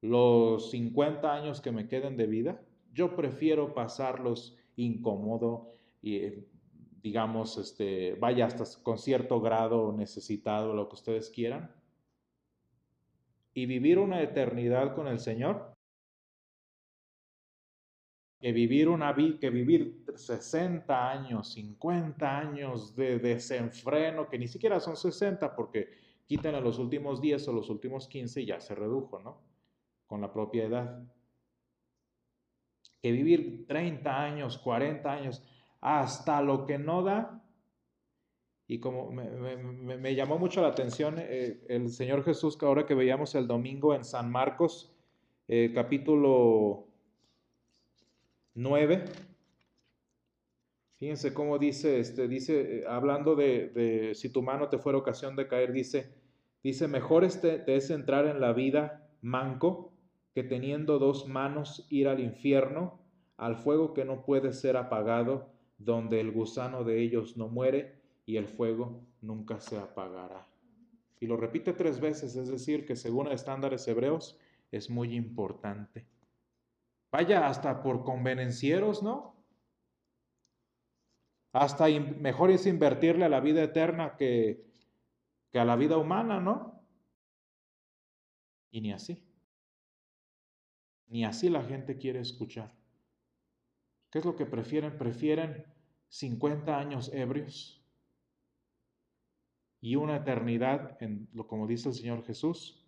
los 0.00 0.72
50 0.72 1.32
años 1.32 1.60
que 1.60 1.70
me 1.70 1.86
queden 1.86 2.16
de 2.16 2.26
vida, 2.26 2.62
yo 2.92 3.14
prefiero 3.14 3.74
pasarlos 3.74 4.58
incómodo 4.74 5.70
y 6.02 6.16
eh, 6.16 6.48
digamos, 7.00 7.56
este, 7.56 8.16
vaya 8.16 8.46
hasta 8.46 8.64
con 8.82 8.98
cierto 8.98 9.40
grado 9.40 9.92
necesitado, 9.92 10.74
lo 10.74 10.88
que 10.88 10.96
ustedes 10.96 11.30
quieran, 11.30 11.72
y 13.54 13.66
vivir 13.66 14.00
una 14.00 14.20
eternidad 14.20 14.96
con 14.96 15.06
el 15.06 15.20
Señor 15.20 15.73
que 18.44 18.52
vivir 18.52 18.90
una 18.90 19.16
que 19.40 19.48
vivir 19.48 20.04
60 20.14 21.10
años, 21.10 21.54
50 21.54 22.38
años 22.38 22.94
de 22.94 23.18
desenfreno, 23.18 24.28
que 24.28 24.38
ni 24.38 24.48
siquiera 24.48 24.80
son 24.80 24.98
60 24.98 25.56
porque 25.56 25.88
quitan 26.26 26.54
a 26.54 26.60
los 26.60 26.78
últimos 26.78 27.22
10 27.22 27.48
o 27.48 27.52
los 27.54 27.70
últimos 27.70 28.06
15 28.06 28.42
y 28.42 28.44
ya 28.44 28.60
se 28.60 28.74
redujo, 28.74 29.18
¿no? 29.18 29.40
Con 30.06 30.20
la 30.20 30.30
propia 30.30 30.64
edad. 30.64 31.02
Que 33.00 33.12
vivir 33.12 33.64
30 33.66 34.22
años, 34.22 34.58
40 34.58 35.10
años, 35.10 35.42
hasta 35.80 36.42
lo 36.42 36.66
que 36.66 36.76
no 36.76 37.02
da. 37.02 37.42
Y 38.66 38.78
como 38.78 39.10
me, 39.10 40.14
llamó 40.14 40.38
mucho 40.38 40.60
la 40.60 40.68
atención 40.68 41.14
eh, 41.16 41.64
el 41.70 41.88
Señor 41.88 42.22
Jesús, 42.22 42.58
que 42.58 42.66
ahora 42.66 42.84
que 42.84 42.92
veíamos 42.92 43.34
el 43.36 43.46
domingo 43.46 43.94
en 43.94 44.04
San 44.04 44.30
Marcos, 44.30 44.94
eh, 45.48 45.72
capítulo 45.74 46.88
9. 48.54 49.04
Fíjense 50.98 51.34
cómo 51.34 51.58
dice, 51.58 51.98
este, 51.98 52.28
dice, 52.28 52.78
eh, 52.78 52.84
hablando 52.88 53.34
de, 53.34 54.12
si 54.14 54.30
tu 54.30 54.42
mano 54.42 54.68
te 54.68 54.78
fuera 54.78 54.98
ocasión 54.98 55.34
de 55.36 55.48
caer, 55.48 55.72
dice, 55.72 56.14
dice, 56.62 56.88
mejor 56.88 57.24
este, 57.24 57.58
te 57.58 57.76
es 57.76 57.90
entrar 57.90 58.26
en 58.26 58.40
la 58.40 58.52
vida 58.52 59.10
manco 59.20 59.92
que 60.34 60.44
teniendo 60.44 60.98
dos 60.98 61.26
manos 61.26 61.86
ir 61.90 62.08
al 62.08 62.20
infierno, 62.20 63.00
al 63.36 63.56
fuego 63.56 63.92
que 63.92 64.04
no 64.04 64.24
puede 64.24 64.52
ser 64.52 64.76
apagado, 64.76 65.50
donde 65.78 66.20
el 66.20 66.30
gusano 66.30 66.84
de 66.84 67.02
ellos 67.02 67.36
no 67.36 67.48
muere 67.48 68.00
y 68.24 68.36
el 68.36 68.46
fuego 68.46 69.04
nunca 69.20 69.60
se 69.60 69.76
apagará. 69.76 70.46
Y 71.20 71.26
lo 71.26 71.36
repite 71.36 71.72
tres 71.72 72.00
veces, 72.00 72.36
es 72.36 72.48
decir, 72.48 72.86
que 72.86 72.96
según 72.96 73.28
estándares 73.28 73.86
hebreos 73.88 74.38
es 74.70 74.90
muy 74.90 75.14
importante. 75.14 76.06
Vaya, 77.14 77.46
hasta 77.46 77.80
por 77.80 78.02
convenencieros, 78.02 79.00
¿no? 79.00 79.36
Hasta 81.52 81.86
mejor 81.86 82.50
es 82.50 82.66
invertirle 82.66 83.24
a 83.24 83.28
la 83.28 83.38
vida 83.38 83.62
eterna 83.62 84.16
que, 84.16 84.66
que 85.52 85.60
a 85.60 85.64
la 85.64 85.76
vida 85.76 85.96
humana, 85.96 86.40
¿no? 86.40 86.84
Y 88.72 88.80
ni 88.80 88.90
así. 88.90 89.22
Ni 91.06 91.24
así 91.24 91.48
la 91.50 91.62
gente 91.62 91.98
quiere 91.98 92.18
escuchar. 92.18 92.74
¿Qué 94.10 94.18
es 94.18 94.24
lo 94.24 94.34
que 94.34 94.46
prefieren? 94.46 94.98
Prefieren 94.98 95.72
50 96.08 96.76
años 96.76 97.12
ebrios 97.14 97.80
y 99.80 99.94
una 99.94 100.16
eternidad, 100.16 101.00
en, 101.00 101.28
lo 101.32 101.46
como 101.46 101.68
dice 101.68 101.90
el 101.90 101.94
Señor 101.94 102.24
Jesús, 102.24 102.84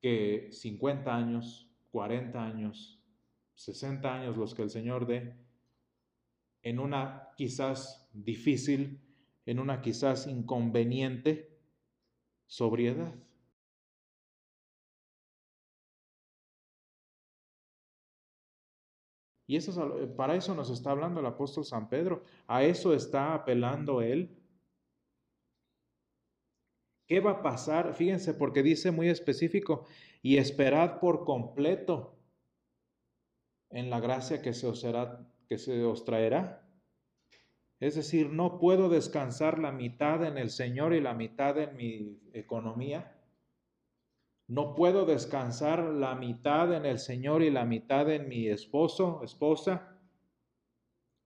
que 0.00 0.48
50 0.50 1.14
años 1.14 1.71
40 1.92 2.44
años, 2.44 2.98
60 3.54 4.12
años 4.12 4.36
los 4.36 4.54
que 4.54 4.62
el 4.62 4.70
Señor 4.70 5.06
dé, 5.06 5.36
en 6.62 6.80
una 6.80 7.28
quizás 7.36 8.08
difícil, 8.12 9.00
en 9.46 9.58
una 9.58 9.82
quizás 9.82 10.26
inconveniente 10.26 11.60
sobriedad. 12.46 13.14
Y 19.46 19.56
eso 19.56 20.14
para 20.16 20.34
eso 20.34 20.54
nos 20.54 20.70
está 20.70 20.92
hablando 20.92 21.20
el 21.20 21.26
apóstol 21.26 21.64
San 21.64 21.90
Pedro, 21.90 22.22
a 22.46 22.64
eso 22.64 22.94
está 22.94 23.34
apelando 23.34 24.00
él. 24.00 24.38
¿Qué 27.06 27.20
va 27.20 27.32
a 27.32 27.42
pasar? 27.42 27.92
Fíjense, 27.92 28.32
porque 28.32 28.62
dice 28.62 28.90
muy 28.92 29.08
específico, 29.08 29.84
y 30.22 30.36
esperad 30.36 31.00
por 31.00 31.24
completo 31.24 32.16
en 33.70 33.90
la 33.90 33.98
gracia 33.98 34.40
que 34.40 34.54
se 34.54 34.66
os, 35.84 36.04
traerá. 36.04 36.68
Es 37.80 37.96
decir, 37.96 38.30
no 38.30 38.58
puedo 38.58 38.88
descansar 38.88 39.58
la 39.58 39.72
mitad 39.72 40.24
en 40.24 40.38
el 40.38 40.50
Señor 40.50 40.94
y 40.94 41.00
la 41.00 41.14
mitad 41.14 41.58
en 41.58 41.76
mi 41.76 42.20
economía. 42.32 43.18
No 44.46 44.76
puedo 44.76 45.04
descansar 45.06 45.82
la 45.82 46.14
mitad 46.14 46.72
en 46.72 46.86
el 46.86 46.98
Señor 46.98 47.42
y 47.42 47.50
la 47.50 47.64
mitad 47.64 48.08
en 48.10 48.28
mi 48.28 48.46
esposo, 48.46 49.22
esposa. 49.24 49.98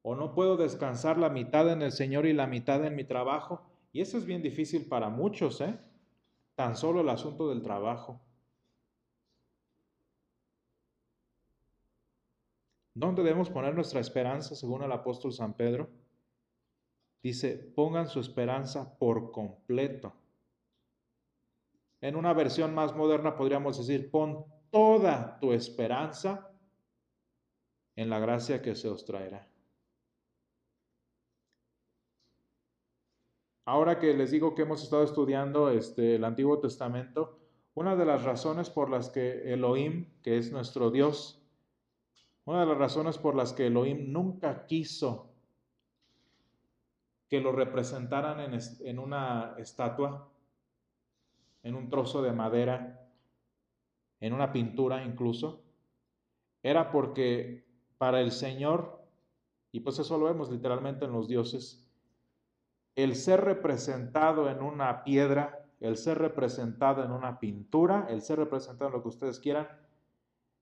O 0.00 0.14
no 0.14 0.32
puedo 0.32 0.56
descansar 0.56 1.18
la 1.18 1.28
mitad 1.28 1.70
en 1.70 1.82
el 1.82 1.92
Señor 1.92 2.24
y 2.24 2.32
la 2.32 2.46
mitad 2.46 2.82
en 2.84 2.94
mi 2.94 3.04
trabajo. 3.04 3.68
Y 3.92 4.00
eso 4.00 4.16
es 4.16 4.24
bien 4.24 4.40
difícil 4.40 4.86
para 4.86 5.10
muchos, 5.10 5.60
¿eh? 5.60 5.78
Tan 6.54 6.76
solo 6.76 7.00
el 7.00 7.08
asunto 7.08 7.50
del 7.50 7.62
trabajo. 7.62 8.20
¿Dónde 12.96 13.22
debemos 13.22 13.50
poner 13.50 13.74
nuestra 13.74 14.00
esperanza 14.00 14.54
según 14.54 14.82
el 14.82 14.90
apóstol 14.90 15.30
San 15.30 15.52
Pedro? 15.52 15.90
Dice, 17.22 17.54
pongan 17.74 18.08
su 18.08 18.20
esperanza 18.20 18.96
por 18.96 19.32
completo. 19.32 20.14
En 22.00 22.16
una 22.16 22.32
versión 22.32 22.74
más 22.74 22.96
moderna 22.96 23.36
podríamos 23.36 23.76
decir, 23.76 24.10
pon 24.10 24.46
toda 24.70 25.38
tu 25.40 25.52
esperanza 25.52 26.50
en 27.96 28.08
la 28.08 28.18
gracia 28.18 28.62
que 28.62 28.74
se 28.74 28.88
os 28.88 29.04
traerá. 29.04 29.46
Ahora 33.66 33.98
que 33.98 34.14
les 34.14 34.30
digo 34.30 34.54
que 34.54 34.62
hemos 34.62 34.82
estado 34.82 35.02
estudiando 35.02 35.68
este, 35.68 36.14
el 36.14 36.24
Antiguo 36.24 36.60
Testamento, 36.60 37.38
una 37.74 37.94
de 37.94 38.06
las 38.06 38.22
razones 38.22 38.70
por 38.70 38.88
las 38.88 39.10
que 39.10 39.52
Elohim, 39.52 40.14
que 40.22 40.38
es 40.38 40.50
nuestro 40.50 40.90
Dios, 40.90 41.45
una 42.46 42.60
de 42.60 42.66
las 42.66 42.78
razones 42.78 43.18
por 43.18 43.34
las 43.34 43.52
que 43.52 43.66
Elohim 43.66 44.12
nunca 44.12 44.66
quiso 44.66 45.32
que 47.28 47.40
lo 47.40 47.50
representaran 47.50 48.38
en, 48.40 48.98
una 49.00 49.56
estatua, 49.58 50.28
en 51.64 51.74
un 51.74 51.90
trozo 51.90 52.22
de 52.22 52.32
madera, 52.32 53.04
en 54.20 54.32
una 54.32 54.52
pintura 54.52 55.04
incluso, 55.04 55.64
era 56.62 56.92
porque 56.92 57.66
para 57.98 58.20
el 58.20 58.30
Señor, 58.30 59.02
y 59.72 59.80
pues 59.80 59.98
eso 59.98 60.16
lo 60.16 60.26
vemos 60.26 60.48
literalmente 60.48 61.04
en 61.04 61.12
los 61.12 61.26
dioses, 61.26 61.84
el 62.94 63.16
ser 63.16 63.40
representado 63.40 64.48
en 64.48 64.62
una 64.62 65.02
piedra, 65.02 65.68
el 65.80 65.96
ser 65.96 66.18
representado 66.18 67.04
en 67.04 67.10
una 67.10 67.40
pintura, 67.40 68.06
el 68.08 68.22
ser 68.22 68.38
representado 68.38 68.86
en 68.86 68.96
lo 68.96 69.02
que 69.02 69.08
ustedes 69.08 69.40
quieran, 69.40 69.66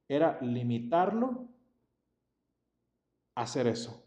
era 0.08 0.40
limitarlo 0.40 1.53
hacer 3.34 3.66
eso. 3.66 4.04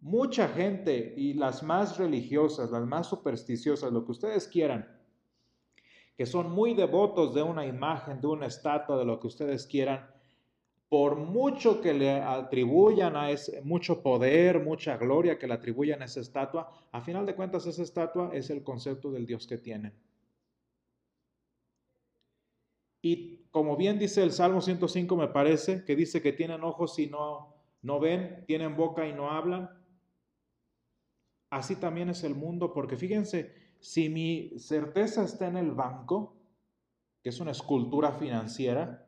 Mucha 0.00 0.48
gente 0.48 1.14
y 1.16 1.34
las 1.34 1.62
más 1.62 1.98
religiosas, 1.98 2.70
las 2.70 2.84
más 2.84 3.06
supersticiosas, 3.06 3.92
lo 3.92 4.04
que 4.04 4.12
ustedes 4.12 4.48
quieran, 4.48 5.00
que 6.16 6.26
son 6.26 6.50
muy 6.50 6.74
devotos 6.74 7.34
de 7.34 7.42
una 7.42 7.66
imagen, 7.66 8.20
de 8.20 8.26
una 8.26 8.46
estatua, 8.46 8.98
de 8.98 9.04
lo 9.04 9.20
que 9.20 9.28
ustedes 9.28 9.66
quieran, 9.66 10.10
por 10.88 11.16
mucho 11.16 11.80
que 11.80 11.94
le 11.94 12.20
atribuyan 12.20 13.16
a 13.16 13.30
ese, 13.30 13.62
mucho 13.62 14.02
poder, 14.02 14.62
mucha 14.62 14.96
gloria 14.98 15.38
que 15.38 15.46
le 15.46 15.54
atribuyan 15.54 16.02
a 16.02 16.04
esa 16.04 16.20
estatua, 16.20 16.70
a 16.90 17.00
final 17.00 17.24
de 17.24 17.34
cuentas 17.34 17.66
esa 17.66 17.82
estatua 17.82 18.30
es 18.34 18.50
el 18.50 18.62
concepto 18.62 19.10
del 19.10 19.24
Dios 19.24 19.46
que 19.46 19.56
tienen. 19.56 19.94
Y 23.02 23.44
como 23.50 23.76
bien 23.76 23.98
dice 23.98 24.22
el 24.22 24.32
Salmo 24.32 24.60
105, 24.60 25.16
me 25.16 25.28
parece, 25.28 25.84
que 25.84 25.96
dice 25.96 26.22
que 26.22 26.32
tienen 26.32 26.64
ojos 26.64 26.98
y 26.98 27.08
no, 27.08 27.54
no 27.82 28.00
ven, 28.00 28.44
tienen 28.46 28.76
boca 28.76 29.06
y 29.06 29.12
no 29.12 29.30
hablan, 29.30 29.68
así 31.50 31.76
también 31.76 32.08
es 32.08 32.24
el 32.24 32.34
mundo, 32.34 32.72
porque 32.72 32.96
fíjense, 32.96 33.54
si 33.80 34.08
mi 34.08 34.58
certeza 34.58 35.24
está 35.24 35.48
en 35.48 35.56
el 35.56 35.72
banco, 35.72 36.36
que 37.22 37.28
es 37.28 37.40
una 37.40 37.50
escultura 37.50 38.12
financiera, 38.12 39.06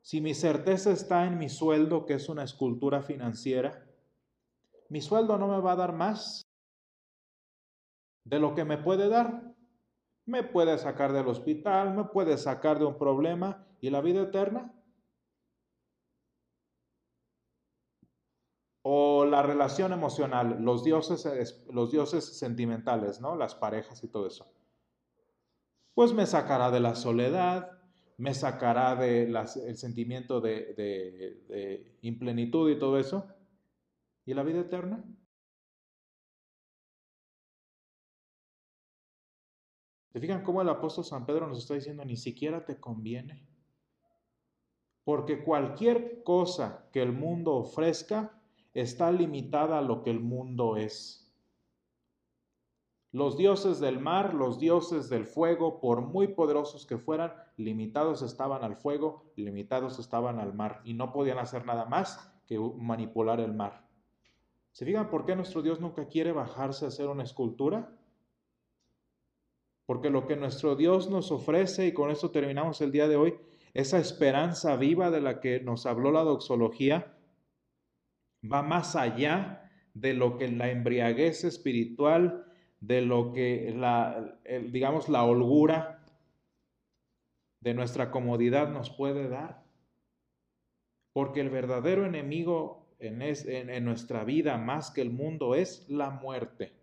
si 0.00 0.20
mi 0.20 0.32
certeza 0.32 0.92
está 0.92 1.26
en 1.26 1.36
mi 1.36 1.48
sueldo, 1.48 2.06
que 2.06 2.14
es 2.14 2.28
una 2.28 2.44
escultura 2.44 3.02
financiera, 3.02 3.84
mi 4.88 5.02
sueldo 5.02 5.36
no 5.36 5.48
me 5.48 5.60
va 5.60 5.72
a 5.72 5.76
dar 5.76 5.92
más 5.92 6.46
de 8.24 8.38
lo 8.38 8.54
que 8.54 8.64
me 8.64 8.78
puede 8.78 9.08
dar. 9.08 9.54
Me 10.28 10.42
puede 10.42 10.76
sacar 10.76 11.14
del 11.14 11.26
hospital, 11.26 11.94
me 11.94 12.04
puede 12.04 12.36
sacar 12.36 12.78
de 12.78 12.84
un 12.84 12.98
problema 12.98 13.66
y 13.80 13.88
la 13.88 14.02
vida 14.02 14.22
eterna 14.22 14.74
O 18.82 19.26
la 19.26 19.42
relación 19.42 19.92
emocional, 19.92 20.62
los 20.62 20.82
dioses, 20.84 21.66
los 21.70 21.90
dioses 21.90 22.38
sentimentales, 22.38 23.20
¿no? 23.20 23.36
Las 23.36 23.54
parejas 23.54 24.02
y 24.02 24.08
todo 24.08 24.26
eso. 24.26 24.46
Pues 25.92 26.14
me 26.14 26.24
sacará 26.24 26.70
de 26.70 26.80
la 26.80 26.94
soledad, 26.94 27.70
me 28.16 28.32
sacará 28.32 28.96
del 28.96 29.36
el 29.36 29.76
sentimiento 29.76 30.40
de, 30.40 30.74
de 30.74 31.98
implenitud 32.00 32.70
y 32.70 32.78
todo 32.78 32.98
eso. 32.98 33.26
¿Y 34.24 34.32
la 34.32 34.42
vida 34.42 34.60
eterna? 34.60 35.04
¿Se 40.08 40.20
fijan 40.20 40.42
cómo 40.42 40.62
el 40.62 40.68
apóstol 40.68 41.04
San 41.04 41.26
Pedro 41.26 41.46
nos 41.46 41.58
está 41.58 41.74
diciendo 41.74 42.04
ni 42.04 42.16
siquiera 42.16 42.64
te 42.64 42.80
conviene? 42.80 43.46
Porque 45.04 45.44
cualquier 45.44 46.22
cosa 46.22 46.88
que 46.92 47.02
el 47.02 47.12
mundo 47.12 47.54
ofrezca 47.54 48.40
está 48.74 49.10
limitada 49.12 49.78
a 49.78 49.82
lo 49.82 50.02
que 50.02 50.10
el 50.10 50.20
mundo 50.20 50.76
es. 50.76 51.28
Los 53.10 53.38
dioses 53.38 53.80
del 53.80 54.00
mar, 54.00 54.34
los 54.34 54.58
dioses 54.58 55.08
del 55.08 55.24
fuego, 55.24 55.80
por 55.80 56.02
muy 56.02 56.28
poderosos 56.28 56.86
que 56.86 56.98
fueran, 56.98 57.32
limitados 57.56 58.20
estaban 58.20 58.62
al 58.64 58.76
fuego, 58.76 59.32
limitados 59.34 59.98
estaban 59.98 60.38
al 60.38 60.52
mar 60.52 60.82
y 60.84 60.92
no 60.92 61.10
podían 61.10 61.38
hacer 61.38 61.64
nada 61.64 61.86
más 61.86 62.30
que 62.46 62.58
manipular 62.58 63.40
el 63.40 63.54
mar. 63.54 63.88
¿Se 64.72 64.84
fijan 64.84 65.08
por 65.08 65.24
qué 65.24 65.34
nuestro 65.34 65.62
Dios 65.62 65.80
nunca 65.80 66.06
quiere 66.06 66.32
bajarse 66.32 66.84
a 66.84 66.88
hacer 66.88 67.08
una 67.08 67.22
escultura? 67.22 67.97
Porque 69.88 70.10
lo 70.10 70.26
que 70.26 70.36
nuestro 70.36 70.76
Dios 70.76 71.08
nos 71.08 71.32
ofrece, 71.32 71.86
y 71.86 71.92
con 71.94 72.10
esto 72.10 72.30
terminamos 72.30 72.82
el 72.82 72.92
día 72.92 73.08
de 73.08 73.16
hoy, 73.16 73.38
esa 73.72 73.98
esperanza 73.98 74.76
viva 74.76 75.10
de 75.10 75.22
la 75.22 75.40
que 75.40 75.60
nos 75.60 75.86
habló 75.86 76.12
la 76.12 76.24
doxología, 76.24 77.16
va 78.44 78.62
más 78.62 78.96
allá 78.96 79.70
de 79.94 80.12
lo 80.12 80.36
que 80.36 80.48
la 80.48 80.70
embriaguez 80.70 81.44
espiritual, 81.44 82.44
de 82.80 83.00
lo 83.00 83.32
que 83.32 83.72
la, 83.74 84.38
digamos, 84.70 85.08
la 85.08 85.24
holgura 85.24 86.04
de 87.60 87.72
nuestra 87.72 88.10
comodidad 88.10 88.68
nos 88.68 88.90
puede 88.90 89.26
dar. 89.30 89.64
Porque 91.14 91.40
el 91.40 91.48
verdadero 91.48 92.04
enemigo 92.04 92.94
en, 92.98 93.22
en 93.22 93.84
nuestra 93.86 94.24
vida 94.24 94.58
más 94.58 94.90
que 94.90 95.00
el 95.00 95.08
mundo 95.10 95.54
es 95.54 95.88
la 95.88 96.10
muerte. 96.10 96.77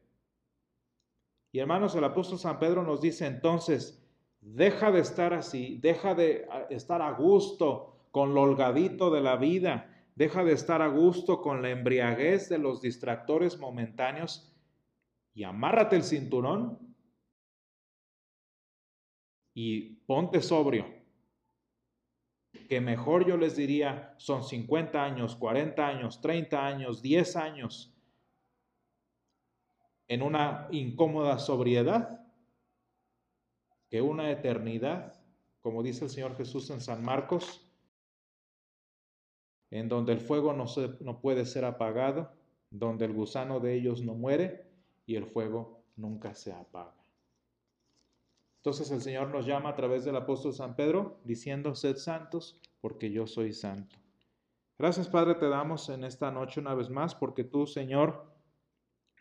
Y 1.55 1.59
hermanos, 1.59 1.95
el 1.95 2.03
apóstol 2.03 2.37
San 2.37 2.59
Pedro 2.59 2.83
nos 2.83 2.99
dice 2.99 3.25
entonces, 3.25 4.05
deja 4.41 4.91
de 4.91 4.99
estar 4.99 5.33
así, 5.33 5.77
deja 5.77 6.13
de 6.13 6.45
estar 6.69 7.01
a 7.01 7.13
gusto 7.13 7.95
con 8.11 8.33
lo 8.33 8.41
holgadito 8.41 9.09
de 9.09 9.21
la 9.21 9.37
vida, 9.37 9.89
Deja 10.15 10.43
de 10.43 10.51
estar 10.51 10.81
a 10.81 10.87
gusto 10.87 11.41
con 11.41 11.61
la 11.61 11.69
embriaguez 11.69 12.49
de 12.49 12.57
los 12.57 12.81
distractores 12.81 13.57
momentáneos 13.57 14.53
y 15.33 15.43
amárrate 15.43 15.95
el 15.95 16.03
cinturón 16.03 16.77
y 19.53 19.95
ponte 20.05 20.41
sobrio. 20.41 20.85
Que 22.67 22.81
mejor 22.81 23.25
yo 23.25 23.37
les 23.37 23.55
diría 23.55 24.13
son 24.17 24.43
50 24.43 25.01
años, 25.01 25.37
40 25.37 25.87
años, 25.87 26.19
30 26.19 26.65
años, 26.65 27.01
10 27.01 27.35
años 27.37 27.94
en 30.07 30.21
una 30.21 30.67
incómoda 30.71 31.39
sobriedad 31.39 32.21
que 33.89 34.01
una 34.01 34.31
eternidad, 34.31 35.13
como 35.61 35.83
dice 35.83 36.05
el 36.05 36.11
Señor 36.11 36.35
Jesús 36.37 36.69
en 36.69 36.81
San 36.81 37.03
Marcos, 37.03 37.61
en 39.71 39.89
donde 39.89 40.13
el 40.13 40.19
fuego 40.19 40.53
no, 40.53 40.65
no 41.01 41.21
puede 41.21 41.45
ser 41.45 41.65
apagado, 41.65 42.31
donde 42.69 43.05
el 43.05 43.13
gusano 43.13 43.59
de 43.59 43.75
ellos 43.75 44.01
no 44.01 44.13
muere 44.13 44.69
y 45.05 45.15
el 45.15 45.25
fuego 45.25 45.83
nunca 45.95 46.33
se 46.33 46.53
apaga. 46.53 46.93
Entonces 48.57 48.89
el 48.91 49.01
Señor 49.01 49.29
nos 49.29 49.45
llama 49.45 49.69
a 49.69 49.75
través 49.75 50.05
del 50.05 50.15
apóstol 50.15 50.53
San 50.53 50.75
Pedro 50.75 51.19
diciendo, 51.23 51.75
sed 51.75 51.97
santos 51.97 52.59
porque 52.81 53.11
yo 53.11 53.27
soy 53.27 53.53
santo. 53.53 53.95
Gracias 54.77 55.07
Padre 55.07 55.35
te 55.35 55.47
damos 55.47 55.87
en 55.89 56.03
esta 56.03 56.31
noche 56.31 56.59
una 56.59 56.73
vez 56.73 56.89
más 56.89 57.15
porque 57.15 57.43
tú 57.43 57.67
Señor 57.67 58.34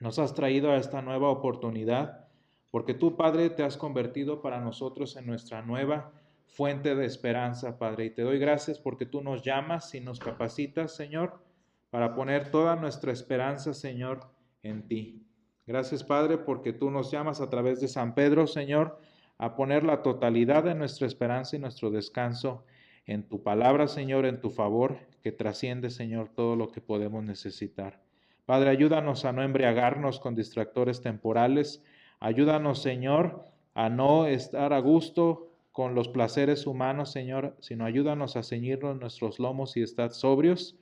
nos 0.04 0.18
has 0.18 0.34
traído 0.34 0.70
a 0.70 0.76
esta 0.76 1.00
nueva 1.00 1.30
oportunidad, 1.30 2.28
porque 2.70 2.92
tú 2.92 3.16
Padre 3.16 3.48
te 3.48 3.62
has 3.62 3.78
convertido 3.78 4.42
para 4.42 4.60
nosotros 4.60 5.16
en 5.16 5.24
nuestra 5.24 5.62
nueva 5.62 6.12
fuente 6.44 6.94
de 6.94 7.06
esperanza, 7.06 7.78
Padre. 7.78 8.04
Y 8.04 8.10
te 8.10 8.20
doy 8.20 8.38
gracias 8.38 8.78
porque 8.78 9.06
tú 9.06 9.22
nos 9.22 9.42
llamas 9.42 9.94
y 9.94 10.00
nos 10.00 10.18
capacitas, 10.20 10.94
Señor, 10.94 11.42
para 11.88 12.14
poner 12.14 12.50
toda 12.50 12.76
nuestra 12.76 13.12
esperanza, 13.12 13.72
Señor, 13.72 14.20
en 14.62 14.86
ti. 14.86 15.26
Gracias, 15.66 16.04
Padre, 16.04 16.36
porque 16.36 16.74
tú 16.74 16.90
nos 16.90 17.10
llamas 17.10 17.40
a 17.40 17.48
través 17.48 17.80
de 17.80 17.88
San 17.88 18.14
Pedro, 18.14 18.46
Señor, 18.46 19.00
a 19.38 19.56
poner 19.56 19.84
la 19.84 20.02
totalidad 20.02 20.64
de 20.64 20.74
nuestra 20.74 21.06
esperanza 21.06 21.56
y 21.56 21.60
nuestro 21.60 21.90
descanso 21.90 22.66
en 23.06 23.26
tu 23.26 23.42
palabra, 23.42 23.88
Señor, 23.88 24.26
en 24.26 24.42
tu 24.42 24.50
favor, 24.50 24.98
que 25.22 25.32
trasciende, 25.32 25.88
Señor, 25.88 26.28
todo 26.28 26.56
lo 26.56 26.68
que 26.68 26.82
podemos 26.82 27.24
necesitar. 27.24 28.03
Padre, 28.46 28.70
ayúdanos 28.70 29.24
a 29.24 29.32
no 29.32 29.42
embriagarnos 29.42 30.20
con 30.20 30.34
distractores 30.34 31.00
temporales. 31.00 31.82
Ayúdanos, 32.20 32.82
Señor, 32.82 33.46
a 33.74 33.88
no 33.88 34.26
estar 34.26 34.72
a 34.72 34.80
gusto 34.80 35.50
con 35.72 35.94
los 35.94 36.08
placeres 36.08 36.66
humanos, 36.66 37.10
Señor, 37.10 37.56
sino 37.58 37.84
ayúdanos 37.84 38.36
a 38.36 38.42
ceñirnos 38.42 39.00
nuestros 39.00 39.38
lomos 39.38 39.76
y 39.76 39.82
estar 39.82 40.12
sobrios 40.12 40.76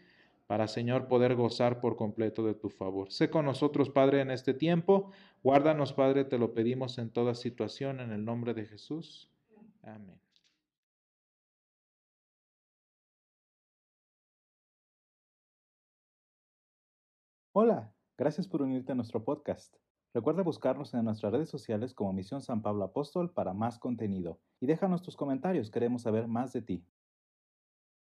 para, 0.47 0.69
Señor, 0.69 1.09
poder 1.09 1.35
gozar 1.35 1.81
por 1.81 1.97
completo 1.97 2.45
de 2.45 2.55
tu 2.55 2.69
favor. 2.69 3.11
Sé 3.11 3.31
con 3.31 3.47
nosotros, 3.47 3.89
Padre, 3.89 4.21
en 4.21 4.31
este 4.31 4.53
tiempo. 4.53 5.11
Guárdanos, 5.43 5.95
Padre, 5.95 6.25
te 6.25 6.37
lo 6.37 6.53
pedimos 6.53 6.99
en 6.99 7.11
toda 7.11 7.35
situación, 7.35 8.01
en 8.01 8.13
el 8.13 8.25
nombre 8.25 8.53
de 8.53 8.67
Jesús. 8.67 9.31
Amén. 9.83 10.19
Hola, 17.55 17.93
gracias 18.17 18.49
por 18.49 18.63
unirte 18.63 18.93
a 18.93 18.95
nuestro 18.95 19.27
podcast. 19.27 19.77
Recuerda 20.15 20.43
buscarnos 20.43 20.95
en 20.95 21.05
nuestras 21.05 21.35
redes 21.35 21.51
sociales 21.51 21.93
como 21.93 22.15
Misión 22.15 22.41
San 22.41 22.63
Pablo 22.63 22.83
Apóstol 22.83 23.31
para 23.31 23.53
más 23.53 23.79
contenido 23.79 24.41
y 24.59 24.65
déjanos 24.65 25.03
tus 25.03 25.19
comentarios, 25.19 25.71
queremos 25.71 26.01
saber 26.01 26.29
más 26.29 26.55
de 26.55 26.63
ti. 26.63 26.87